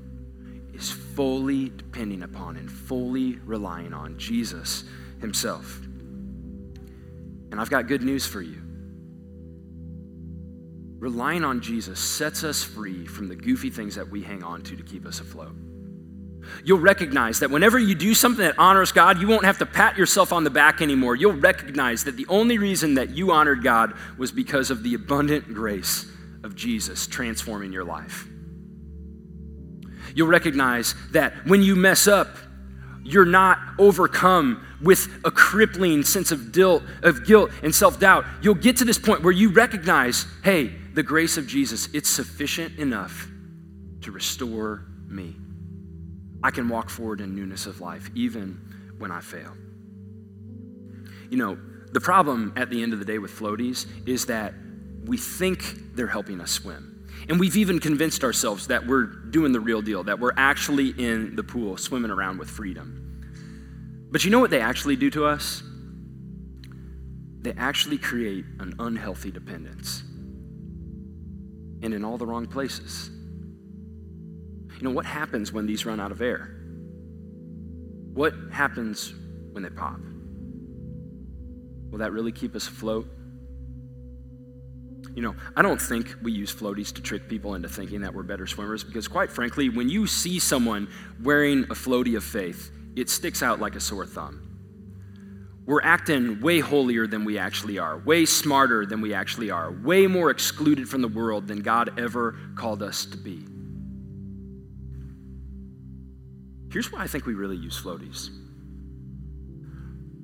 is 0.73 0.91
fully 0.91 1.69
depending 1.77 2.23
upon 2.23 2.57
and 2.57 2.73
fully 2.73 3.39
relying 3.45 3.93
on 3.93 4.19
Jesus 4.19 4.85
Himself. 5.21 5.83
And 7.51 7.61
I've 7.61 7.69
got 7.69 7.87
good 7.87 8.03
news 8.03 8.27
for 8.27 8.41
you. 8.41 8.63
Relying 10.99 11.45
on 11.45 11.61
Jesus 11.61 12.01
sets 12.01 12.45
us 12.45 12.65
free 12.65 13.05
from 13.07 13.29
the 13.29 13.37
goofy 13.37 13.69
things 13.69 13.95
that 13.95 14.09
we 14.09 14.23
hang 14.23 14.43
on 14.43 14.63
to 14.63 14.75
to 14.75 14.83
keep 14.83 15.05
us 15.05 15.21
afloat 15.21 15.55
you'll 16.65 16.79
recognize 16.79 17.41
that 17.41 17.51
whenever 17.51 17.79
you 17.79 17.95
do 17.95 18.15
something 18.15 18.45
that 18.45 18.59
honors 18.59 18.93
God, 18.93 19.21
you 19.21 19.29
won't 19.29 19.45
have 19.45 19.59
to 19.59 19.67
pat 19.67 19.97
yourself 19.97 20.33
on 20.33 20.45
the 20.45 20.51
back 20.51 20.81
anymore. 20.81 21.17
You'll 21.17 21.33
recognize 21.33 22.05
that 22.05 22.17
the 22.17 22.27
only 22.29 22.59
reason 22.59 22.95
that 22.95 23.11
you 23.11 23.31
honored 23.31 23.63
God 23.63 23.95
was 24.17 24.33
because 24.33 24.71
of 24.71 24.83
the 24.83 24.95
abundant 24.95 25.55
grace 25.55 26.07
of 26.45 26.55
Jesus 26.55 27.07
transforming 27.07 27.73
your 27.73 27.85
life. 27.85 28.27
You'll 30.15 30.29
recognize 30.29 30.95
that 31.13 31.47
when 31.47 31.63
you 31.63 31.77
mess 31.77 32.09
up, 32.09 32.37
you're 33.05 33.25
not 33.25 33.59
overcome 33.79 34.67
with 34.83 35.09
a 35.25 35.31
crippling 35.31 36.03
sense 36.03 36.31
of 36.31 36.53
guilt, 36.53 36.83
of 37.03 37.27
guilt 37.27 37.51
and 37.63 37.75
self-doubt. 37.75 38.25
You'll 38.43 38.55
get 38.55 38.77
to 38.79 38.85
this 38.85 38.99
point 38.99 39.23
where 39.23 39.33
you 39.33 39.51
recognize, 39.51 40.27
hey, 40.45 40.75
the 40.95 41.03
grace 41.03 41.37
of 41.37 41.47
Jesus, 41.47 41.89
it's 41.95 42.09
sufficient 42.09 42.79
enough 42.79 43.29
to 44.03 44.13
restore 44.13 44.85
me. 45.07 45.37
I 46.42 46.51
can 46.51 46.68
walk 46.68 46.90
forward 46.90 47.20
in 47.20 47.35
newness 47.35 47.66
of 47.66 47.81
life, 47.81 48.11
even 48.14 48.61
when 48.98 49.11
I 49.11 49.20
fail. 49.20 49.53
You 51.31 51.37
know, 51.37 51.59
the 51.92 52.01
problem 52.01 52.53
at 52.57 52.70
the 52.70 52.83
end 52.83 52.92
of 52.92 52.98
the 52.98 53.05
day 53.05 53.18
with 53.18 53.31
floaties 53.31 53.87
is 54.07 54.27
that 54.27 54.55
we 55.05 55.16
think 55.16 55.94
they're 55.94 56.07
helping 56.07 56.40
us 56.40 56.51
swim. 56.51 57.07
And 57.29 57.40
we've 57.40 57.57
even 57.57 57.81
convinced 57.81 58.22
ourselves 58.24 58.68
that 58.68 58.87
we're 58.87 59.05
doing 59.05 59.53
the 59.53 59.61
real 59.61 59.83
deal, 59.83 60.05
that 60.05 60.18
we're 60.18 60.33
actually 60.37 60.90
in 60.90 61.35
the 61.35 61.42
pool 61.42 61.77
swimming 61.77 62.11
around 62.11 62.38
with 62.38 62.48
freedom. 62.48 63.05
But 64.11 64.24
you 64.24 64.31
know 64.31 64.38
what 64.38 64.51
they 64.51 64.61
actually 64.61 64.96
do 64.96 65.11
to 65.11 65.27
us? 65.27 65.62
They 67.40 67.53
actually 67.53 67.98
create 67.98 68.44
an 68.59 68.74
unhealthy 68.79 69.31
dependence. 69.31 70.03
And 71.83 71.94
in 71.94 72.05
all 72.05 72.18
the 72.18 72.27
wrong 72.27 72.46
places. 72.46 73.11
You 74.79 74.85
know, 74.85 74.91
what 74.91 75.05
happens 75.07 75.53
when 75.53 75.67
these 75.67 75.85
run 75.85 75.99
out 75.99 76.12
of 76.12 76.23
air? 76.23 76.55
What 78.14 78.33
happens 78.53 79.12
when 79.51 79.64
they 79.64 79.71
pop? 79.71 79.99
Will 81.91 81.99
that 81.99 82.12
really 82.12 82.31
keep 82.31 82.55
us 82.55 82.69
afloat? 82.69 83.09
You 85.14 85.23
know, 85.23 85.35
I 85.57 85.62
don't 85.62 85.81
think 85.81 86.14
we 86.23 86.31
use 86.31 86.55
floaties 86.55 86.95
to 86.95 87.03
trick 87.03 87.29
people 87.29 87.57
into 87.57 87.69
thinking 87.69 88.03
that 88.03 88.14
we're 88.14 88.23
better 88.23 88.47
swimmers 88.47 88.85
because, 88.85 89.09
quite 89.09 89.33
frankly, 89.33 89.69
when 89.69 89.88
you 89.88 90.07
see 90.07 90.38
someone 90.38 90.87
wearing 91.25 91.64
a 91.64 91.75
floatie 91.75 92.17
of 92.17 92.23
faith, 92.23 92.71
it 92.95 93.11
sticks 93.11 93.43
out 93.43 93.59
like 93.59 93.75
a 93.75 93.81
sore 93.81 94.07
thumb. 94.07 94.45
We're 95.67 95.83
acting 95.83 96.41
way 96.41 96.61
holier 96.61 97.09
than 97.09 97.25
we 97.25 97.37
actually 97.37 97.79
are, 97.79 97.99
way 97.99 98.27
smarter 98.27 98.87
than 98.87 99.01
we 99.01 99.12
actually 99.12 99.51
are, 99.51 99.73
way 99.73 100.07
more 100.07 100.31
excluded 100.31 100.88
from 100.88 101.03
the 101.03 101.09
world 101.09 101.49
than 101.49 101.62
God 101.62 101.99
ever 101.99 102.37
called 102.55 102.83
us 102.83 103.05
to 103.07 103.17
be. 103.17 103.45
Here's 106.71 106.93
why 106.93 107.01
I 107.01 107.07
think 107.07 107.27
we 107.27 107.35
really 107.35 107.57
use 107.57 107.81
floaties 107.81 108.31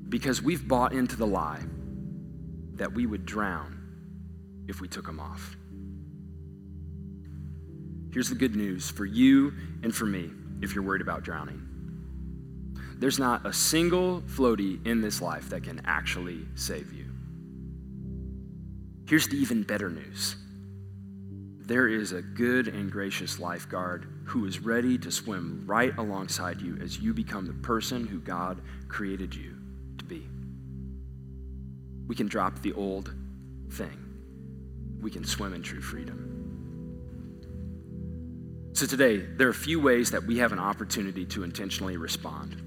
because 0.09 0.41
we've 0.43 0.69
bought 0.69 0.93
into 0.93 1.17
the 1.17 1.27
lie 1.27 1.63
that 2.75 2.93
we 2.93 3.07
would 3.07 3.27
drown 3.27 3.81
if 4.69 4.81
we 4.81 4.87
took 4.87 5.07
them 5.07 5.19
off. 5.19 5.57
Here's 8.13 8.29
the 8.29 8.35
good 8.37 8.55
news 8.55 8.89
for 8.89 9.05
you 9.05 9.53
and 9.83 9.95
for 9.95 10.07
me 10.07 10.31
if 10.61 10.75
you're 10.75 10.85
worried 10.85 11.03
about 11.03 11.25
drowning. 11.25 11.63
There's 12.99 13.19
not 13.19 13.45
a 13.45 13.53
single 13.53 14.23
floaty 14.23 14.85
in 14.87 15.01
this 15.01 15.21
life 15.21 15.51
that 15.51 15.65
can 15.65 15.83
actually 15.85 16.47
save 16.55 16.93
you. 16.93 17.07
Here's 19.09 19.27
the 19.27 19.37
even 19.37 19.63
better 19.63 19.91
news 19.91 20.37
there 21.67 21.89
is 21.89 22.13
a 22.13 22.21
good 22.21 22.69
and 22.69 22.91
gracious 22.91 23.39
lifeguard 23.39 24.07
who 24.25 24.45
is 24.47 24.61
ready 24.61 24.99
to 24.99 25.11
swim 25.11 25.63
right 25.67 25.97
alongside 25.97 26.61
you 26.61 26.79
as 26.83 26.99
you 26.99 27.15
become 27.15 27.47
the 27.47 27.55
person 27.55 28.07
who 28.07 28.21
God 28.21 28.61
created 28.89 29.35
you 29.35 29.57
to 29.99 30.05
be. 30.05 30.27
We 32.07 32.15
can 32.15 32.27
drop 32.27 32.61
the 32.61 32.75
old 32.75 33.15
thing, 33.71 33.99
we 35.01 35.11
can 35.11 35.25
swim 35.25 35.55
in 35.55 35.63
true 35.63 35.81
freedom. 35.81 36.31
So, 38.75 38.87
today, 38.87 39.19
there 39.19 39.47
are 39.47 39.53
a 39.53 39.55
few 39.55 39.81
ways 39.81 40.11
that 40.11 40.25
we 40.25 40.39
have 40.39 40.53
an 40.53 40.59
opportunity 40.59 41.25
to 41.27 41.45
intentionally 41.45 41.97
respond. 41.97 42.61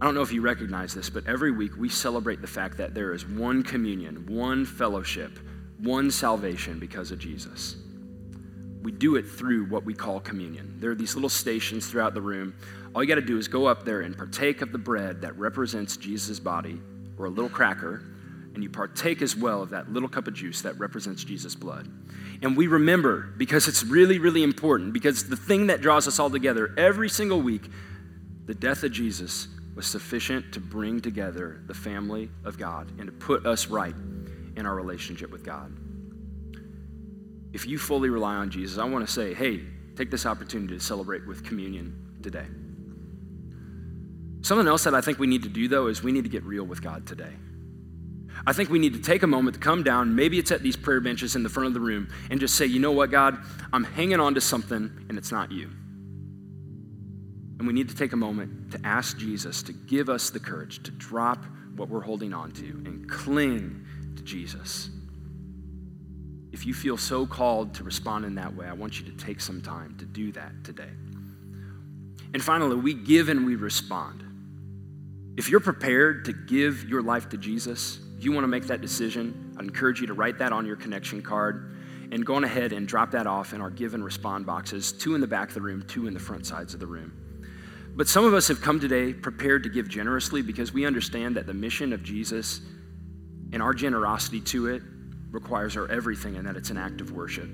I 0.00 0.04
don't 0.04 0.14
know 0.14 0.22
if 0.22 0.32
you 0.32 0.40
recognize 0.40 0.92
this, 0.94 1.08
but 1.08 1.26
every 1.26 1.52
week 1.52 1.76
we 1.76 1.88
celebrate 1.88 2.40
the 2.40 2.48
fact 2.48 2.76
that 2.78 2.92
there 2.92 3.12
is 3.12 3.24
one 3.24 3.62
communion, 3.62 4.26
one 4.26 4.64
fellowship, 4.64 5.38
one 5.82 6.10
salvation 6.10 6.78
because 6.78 7.10
of 7.10 7.18
Jesus. 7.18 7.76
We 8.82 8.92
do 8.92 9.16
it 9.16 9.28
through 9.28 9.66
what 9.66 9.84
we 9.84 9.94
call 9.94 10.20
communion. 10.20 10.76
There 10.78 10.90
are 10.90 10.94
these 10.94 11.14
little 11.14 11.28
stations 11.28 11.86
throughout 11.86 12.14
the 12.14 12.22
room. 12.22 12.54
All 12.94 13.02
you 13.02 13.08
got 13.08 13.16
to 13.16 13.20
do 13.20 13.38
is 13.38 13.46
go 13.48 13.66
up 13.66 13.84
there 13.84 14.00
and 14.00 14.16
partake 14.16 14.62
of 14.62 14.72
the 14.72 14.78
bread 14.78 15.20
that 15.22 15.36
represents 15.38 15.96
Jesus' 15.96 16.40
body, 16.40 16.80
or 17.18 17.26
a 17.26 17.30
little 17.30 17.50
cracker, 17.50 18.02
and 18.54 18.62
you 18.62 18.70
partake 18.70 19.22
as 19.22 19.36
well 19.36 19.62
of 19.62 19.70
that 19.70 19.92
little 19.92 20.08
cup 20.08 20.26
of 20.26 20.34
juice 20.34 20.62
that 20.62 20.78
represents 20.78 21.22
Jesus' 21.22 21.54
blood. 21.54 21.88
And 22.42 22.56
we 22.56 22.66
remember 22.66 23.32
because 23.36 23.68
it's 23.68 23.84
really, 23.84 24.18
really 24.18 24.42
important, 24.42 24.92
because 24.92 25.28
the 25.28 25.36
thing 25.36 25.66
that 25.68 25.82
draws 25.82 26.08
us 26.08 26.18
all 26.18 26.30
together 26.30 26.74
every 26.76 27.08
single 27.08 27.40
week, 27.40 27.70
the 28.46 28.54
death 28.54 28.82
of 28.82 28.92
Jesus 28.92 29.48
was 29.74 29.86
sufficient 29.86 30.52
to 30.52 30.60
bring 30.60 31.00
together 31.00 31.60
the 31.66 31.74
family 31.74 32.30
of 32.44 32.58
God 32.58 32.90
and 32.98 33.06
to 33.06 33.12
put 33.12 33.46
us 33.46 33.68
right 33.68 33.94
in 34.60 34.66
our 34.66 34.74
relationship 34.74 35.32
with 35.32 35.42
God. 35.42 35.76
If 37.52 37.66
you 37.66 37.78
fully 37.78 38.10
rely 38.10 38.36
on 38.36 38.50
Jesus, 38.50 38.78
I 38.78 38.84
want 38.84 39.04
to 39.04 39.12
say, 39.12 39.34
hey, 39.34 39.62
take 39.96 40.10
this 40.10 40.24
opportunity 40.24 40.74
to 40.74 40.80
celebrate 40.80 41.26
with 41.26 41.42
communion 41.42 42.20
today. 42.22 42.46
Something 44.42 44.68
else 44.68 44.84
that 44.84 44.94
I 44.94 45.00
think 45.00 45.18
we 45.18 45.26
need 45.26 45.42
to 45.42 45.48
do, 45.48 45.66
though, 45.66 45.88
is 45.88 46.02
we 46.02 46.12
need 46.12 46.24
to 46.24 46.30
get 46.30 46.44
real 46.44 46.64
with 46.64 46.80
God 46.80 47.06
today. 47.06 47.32
I 48.46 48.52
think 48.52 48.70
we 48.70 48.78
need 48.78 48.94
to 48.94 49.00
take 49.00 49.22
a 49.22 49.26
moment 49.26 49.54
to 49.54 49.60
come 49.60 49.82
down. 49.82 50.14
Maybe 50.14 50.38
it's 50.38 50.50
at 50.50 50.62
these 50.62 50.76
prayer 50.76 51.00
benches 51.00 51.36
in 51.36 51.42
the 51.42 51.48
front 51.48 51.66
of 51.66 51.74
the 51.74 51.80
room 51.80 52.08
and 52.30 52.40
just 52.40 52.54
say, 52.54 52.64
you 52.66 52.78
know 52.78 52.92
what, 52.92 53.10
God, 53.10 53.36
I'm 53.72 53.84
hanging 53.84 54.20
on 54.20 54.34
to 54.34 54.40
something 54.40 54.90
and 55.08 55.18
it's 55.18 55.32
not 55.32 55.52
you. 55.52 55.68
And 57.58 57.66
we 57.66 57.74
need 57.74 57.90
to 57.90 57.94
take 57.94 58.14
a 58.14 58.16
moment 58.16 58.72
to 58.72 58.80
ask 58.84 59.18
Jesus 59.18 59.62
to 59.64 59.72
give 59.72 60.08
us 60.08 60.30
the 60.30 60.40
courage 60.40 60.82
to 60.84 60.90
drop 60.92 61.44
what 61.76 61.90
we're 61.90 62.00
holding 62.00 62.32
on 62.32 62.52
to 62.52 62.64
and 62.64 63.08
cling 63.10 63.84
to 64.20 64.26
Jesus. 64.26 64.90
If 66.52 66.66
you 66.66 66.74
feel 66.74 66.96
so 66.96 67.26
called 67.26 67.74
to 67.74 67.84
respond 67.84 68.24
in 68.24 68.34
that 68.34 68.54
way, 68.54 68.66
I 68.66 68.72
want 68.72 69.00
you 69.00 69.06
to 69.06 69.12
take 69.12 69.40
some 69.40 69.60
time 69.60 69.96
to 69.98 70.04
do 70.04 70.32
that 70.32 70.52
today. 70.64 70.90
And 72.34 72.42
finally, 72.42 72.76
we 72.76 72.94
give 72.94 73.28
and 73.28 73.46
we 73.46 73.56
respond. 73.56 74.24
If 75.36 75.48
you're 75.48 75.60
prepared 75.60 76.24
to 76.26 76.32
give 76.32 76.84
your 76.88 77.02
life 77.02 77.28
to 77.30 77.36
Jesus, 77.36 78.00
if 78.18 78.24
you 78.24 78.32
want 78.32 78.44
to 78.44 78.48
make 78.48 78.64
that 78.64 78.80
decision, 78.80 79.54
I'd 79.56 79.64
encourage 79.64 80.00
you 80.00 80.06
to 80.08 80.14
write 80.14 80.38
that 80.38 80.52
on 80.52 80.66
your 80.66 80.76
connection 80.76 81.22
card 81.22 81.76
and 82.12 82.26
go 82.26 82.34
on 82.34 82.44
ahead 82.44 82.72
and 82.72 82.86
drop 82.86 83.12
that 83.12 83.26
off 83.26 83.54
in 83.54 83.60
our 83.60 83.70
give 83.70 83.94
and 83.94 84.04
respond 84.04 84.44
boxes, 84.44 84.92
two 84.92 85.14
in 85.14 85.20
the 85.20 85.26
back 85.26 85.48
of 85.48 85.54
the 85.54 85.60
room, 85.60 85.84
two 85.86 86.06
in 86.06 86.14
the 86.14 86.20
front 86.20 86.44
sides 86.46 86.74
of 86.74 86.80
the 86.80 86.86
room. 86.86 87.12
But 87.94 88.08
some 88.08 88.24
of 88.24 88.34
us 88.34 88.48
have 88.48 88.60
come 88.60 88.80
today 88.80 89.12
prepared 89.12 89.62
to 89.62 89.68
give 89.68 89.88
generously 89.88 90.42
because 90.42 90.72
we 90.72 90.84
understand 90.84 91.36
that 91.36 91.46
the 91.46 91.54
mission 91.54 91.92
of 91.92 92.02
Jesus 92.02 92.60
and 93.52 93.62
our 93.62 93.74
generosity 93.74 94.40
to 94.40 94.68
it 94.68 94.82
requires 95.30 95.76
our 95.76 95.90
everything 95.90 96.36
and 96.36 96.46
that 96.46 96.56
it's 96.56 96.70
an 96.70 96.76
act 96.76 97.00
of 97.00 97.12
worship. 97.12 97.48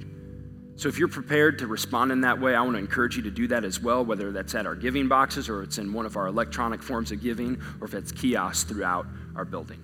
So 0.77 0.89
if 0.89 0.99
you're 0.99 1.09
prepared 1.09 1.59
to 1.61 1.67
respond 1.67 2.13
in 2.13 2.21
that 2.21 2.39
way, 2.39 2.55
I 2.55 2.61
want 2.61 2.75
to 2.75 2.79
encourage 2.79 3.17
you 3.17 3.23
to 3.23 3.31
do 3.31 3.49
that 3.49 3.65
as 3.65 3.81
well, 3.81 4.05
whether 4.05 4.31
that's 4.31 4.55
at 4.55 4.67
our 4.67 4.75
giving 4.75 5.09
boxes 5.09 5.49
or 5.49 5.63
it's 5.63 5.79
in 5.79 5.93
one 5.93 6.05
of 6.05 6.17
our 6.17 6.27
electronic 6.27 6.83
forms 6.83 7.13
of 7.13 7.23
giving 7.23 7.61
or 7.81 7.87
if 7.87 7.95
it's 7.95 8.13
kiosks 8.13 8.65
throughout 8.65 9.07
our 9.35 9.47
building. 9.47 9.81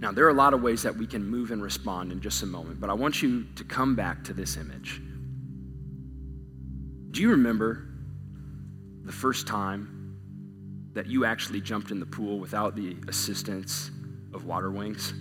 Now, 0.00 0.10
there 0.10 0.24
are 0.24 0.30
a 0.30 0.34
lot 0.34 0.54
of 0.54 0.62
ways 0.62 0.82
that 0.82 0.96
we 0.96 1.06
can 1.06 1.22
move 1.22 1.50
and 1.50 1.62
respond 1.62 2.12
in 2.12 2.22
just 2.22 2.42
a 2.42 2.46
moment, 2.46 2.80
but 2.80 2.88
I 2.88 2.94
want 2.94 3.20
you 3.20 3.44
to 3.56 3.64
come 3.64 3.94
back 3.94 4.24
to 4.24 4.32
this 4.32 4.56
image. 4.56 5.02
Do 7.10 7.20
you 7.20 7.30
remember 7.30 7.84
the 9.04 9.12
first 9.12 9.46
time 9.46 10.16
that 10.94 11.06
you 11.06 11.26
actually 11.26 11.60
jumped 11.60 11.90
in 11.90 12.00
the 12.00 12.06
pool 12.06 12.38
without 12.38 12.74
the 12.74 12.96
assistance 13.08 13.90
of 14.32 14.44
water 14.44 14.70
wings? 14.70 15.12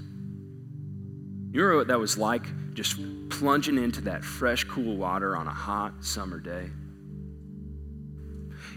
You 1.52 1.62
remember 1.62 1.78
what 1.78 1.88
that 1.88 2.00
was 2.00 2.18
like? 2.18 2.46
Just 2.74 3.00
plunging 3.30 3.78
into 3.78 4.02
that 4.02 4.24
fresh, 4.24 4.64
cool 4.64 4.98
water 4.98 5.36
on 5.36 5.48
a 5.48 5.54
hot 5.54 6.04
summer 6.04 6.40
day. 6.40 6.70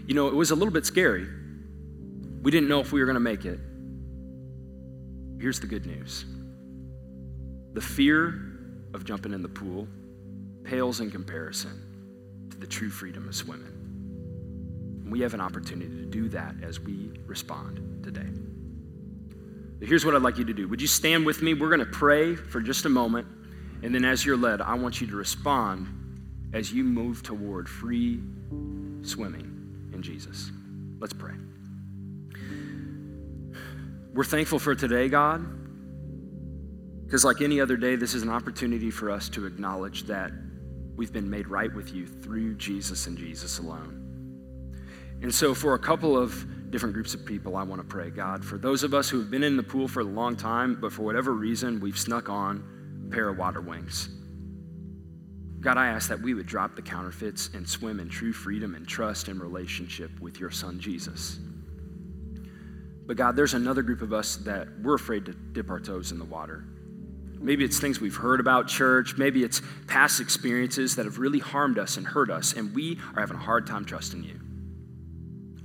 You 0.07 0.15
know, 0.15 0.27
it 0.27 0.33
was 0.33 0.51
a 0.51 0.55
little 0.55 0.73
bit 0.73 0.85
scary. 0.85 1.27
We 2.41 2.51
didn't 2.51 2.67
know 2.67 2.79
if 2.79 2.91
we 2.91 2.99
were 2.99 3.05
going 3.05 3.13
to 3.13 3.19
make 3.19 3.45
it. 3.45 3.59
Here's 5.39 5.59
the 5.59 5.67
good 5.67 5.85
news 5.85 6.25
the 7.73 7.81
fear 7.81 8.39
of 8.93 9.03
jumping 9.03 9.33
in 9.33 9.41
the 9.41 9.49
pool 9.49 9.87
pales 10.63 11.01
in 11.01 11.11
comparison 11.11 12.47
to 12.49 12.57
the 12.57 12.67
true 12.67 12.89
freedom 12.89 13.27
of 13.27 13.35
swimming. 13.35 15.09
We 15.09 15.19
have 15.19 15.33
an 15.33 15.41
opportunity 15.41 15.89
to 15.89 16.05
do 16.05 16.29
that 16.29 16.55
as 16.63 16.79
we 16.79 17.11
respond 17.25 18.03
today. 18.03 18.29
Here's 19.85 20.05
what 20.05 20.15
I'd 20.15 20.21
like 20.21 20.37
you 20.37 20.45
to 20.45 20.53
do. 20.53 20.67
Would 20.69 20.81
you 20.81 20.87
stand 20.87 21.25
with 21.25 21.41
me? 21.41 21.53
We're 21.53 21.67
going 21.67 21.79
to 21.79 21.85
pray 21.85 22.35
for 22.35 22.61
just 22.61 22.85
a 22.85 22.89
moment. 22.89 23.27
And 23.81 23.93
then, 23.93 24.05
as 24.05 24.25
you're 24.25 24.37
led, 24.37 24.61
I 24.61 24.75
want 24.75 25.01
you 25.01 25.07
to 25.07 25.15
respond 25.15 25.87
as 26.53 26.71
you 26.71 26.83
move 26.83 27.21
toward 27.21 27.67
free 27.67 28.21
swimming 29.01 29.91
in 29.93 30.01
Jesus. 30.01 30.51
Let's 30.99 31.13
pray. 31.13 31.33
We're 34.13 34.23
thankful 34.23 34.59
for 34.59 34.73
today, 34.73 35.09
God, 35.09 35.43
because 37.05 37.25
like 37.25 37.41
any 37.41 37.59
other 37.59 37.75
day, 37.75 37.95
this 37.95 38.13
is 38.13 38.21
an 38.21 38.29
opportunity 38.29 38.91
for 38.91 39.09
us 39.09 39.27
to 39.29 39.45
acknowledge 39.45 40.03
that 40.03 40.31
we've 40.95 41.11
been 41.11 41.29
made 41.29 41.47
right 41.47 41.73
with 41.73 41.93
you 41.93 42.05
through 42.05 42.55
Jesus 42.55 43.07
and 43.07 43.17
Jesus 43.17 43.59
alone. 43.59 44.02
And 45.23 45.33
so, 45.33 45.55
for 45.55 45.73
a 45.73 45.79
couple 45.79 46.17
of 46.17 46.69
different 46.69 46.93
groups 46.93 47.13
of 47.13 47.25
people, 47.25 47.55
I 47.55 47.63
want 47.63 47.81
to 47.81 47.87
pray, 47.87 48.09
God, 48.09 48.43
for 48.43 48.57
those 48.57 48.83
of 48.83 48.93
us 48.93 49.09
who 49.09 49.19
have 49.19 49.31
been 49.31 49.43
in 49.43 49.55
the 49.55 49.63
pool 49.63 49.87
for 49.87 50.01
a 50.01 50.03
long 50.03 50.35
time, 50.35 50.77
but 50.81 50.91
for 50.91 51.03
whatever 51.03 51.31
reason, 51.31 51.79
we've 51.79 51.97
snuck 51.97 52.27
on 52.27 53.07
a 53.07 53.09
pair 53.09 53.29
of 53.29 53.37
water 53.37 53.61
wings. 53.61 54.09
God, 55.61 55.77
I 55.77 55.87
ask 55.87 56.09
that 56.09 56.19
we 56.19 56.33
would 56.33 56.45
drop 56.45 56.75
the 56.75 56.81
counterfeits 56.81 57.51
and 57.53 57.65
swim 57.65 58.01
in 58.01 58.09
true 58.09 58.33
freedom 58.33 58.75
and 58.75 58.85
trust 58.85 59.29
and 59.29 59.39
relationship 59.39 60.11
with 60.19 60.41
your 60.41 60.51
son, 60.51 60.77
Jesus. 60.77 61.39
But 63.05 63.15
God, 63.15 63.37
there's 63.37 63.53
another 63.53 63.81
group 63.81 64.01
of 64.01 64.11
us 64.11 64.35
that 64.37 64.67
we're 64.81 64.95
afraid 64.95 65.25
to 65.27 65.33
dip 65.53 65.69
our 65.69 65.79
toes 65.79 66.11
in 66.11 66.19
the 66.19 66.25
water. 66.25 66.65
Maybe 67.39 67.63
it's 67.63 67.79
things 67.79 68.01
we've 68.01 68.13
heard 68.13 68.41
about 68.41 68.67
church. 68.67 69.15
Maybe 69.17 69.45
it's 69.45 69.61
past 69.87 70.19
experiences 70.19 70.97
that 70.97 71.05
have 71.05 71.17
really 71.17 71.39
harmed 71.39 71.79
us 71.79 71.95
and 71.95 72.05
hurt 72.05 72.29
us, 72.29 72.51
and 72.51 72.75
we 72.75 72.99
are 73.15 73.21
having 73.21 73.37
a 73.37 73.41
hard 73.41 73.65
time 73.65 73.85
trusting 73.85 74.21
you. 74.21 74.37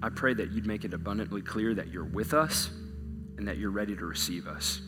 I 0.03 0.11
pray 0.11 0.35
that 0.35 0.53
you'd 0.53 0.67
make 0.67 0.85
it 0.85 0.95
abundantly 0.95 1.43
clear 1.43 1.75
that 1.75 1.89
you're 1.89 2.05
with 2.05 2.35
us 2.35 2.71
and 3.37 3.49
that 3.49 3.59
you're 3.59 3.71
ready 3.71 3.97
to 3.97 4.05
receive 4.05 4.47
us 4.47 4.81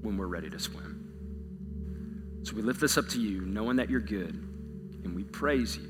when 0.00 0.16
we're 0.16 0.26
ready 0.26 0.50
to 0.50 0.58
swim. 0.58 2.40
So 2.42 2.56
we 2.56 2.62
lift 2.62 2.80
this 2.80 2.96
up 2.96 3.08
to 3.10 3.20
you, 3.20 3.42
knowing 3.42 3.76
that 3.76 3.90
you're 3.90 4.00
good, 4.00 4.34
and 5.04 5.14
we 5.14 5.24
praise 5.24 5.76
you. 5.76 5.88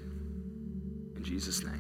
In 1.16 1.23
Jesus' 1.23 1.62
name. 1.62 1.80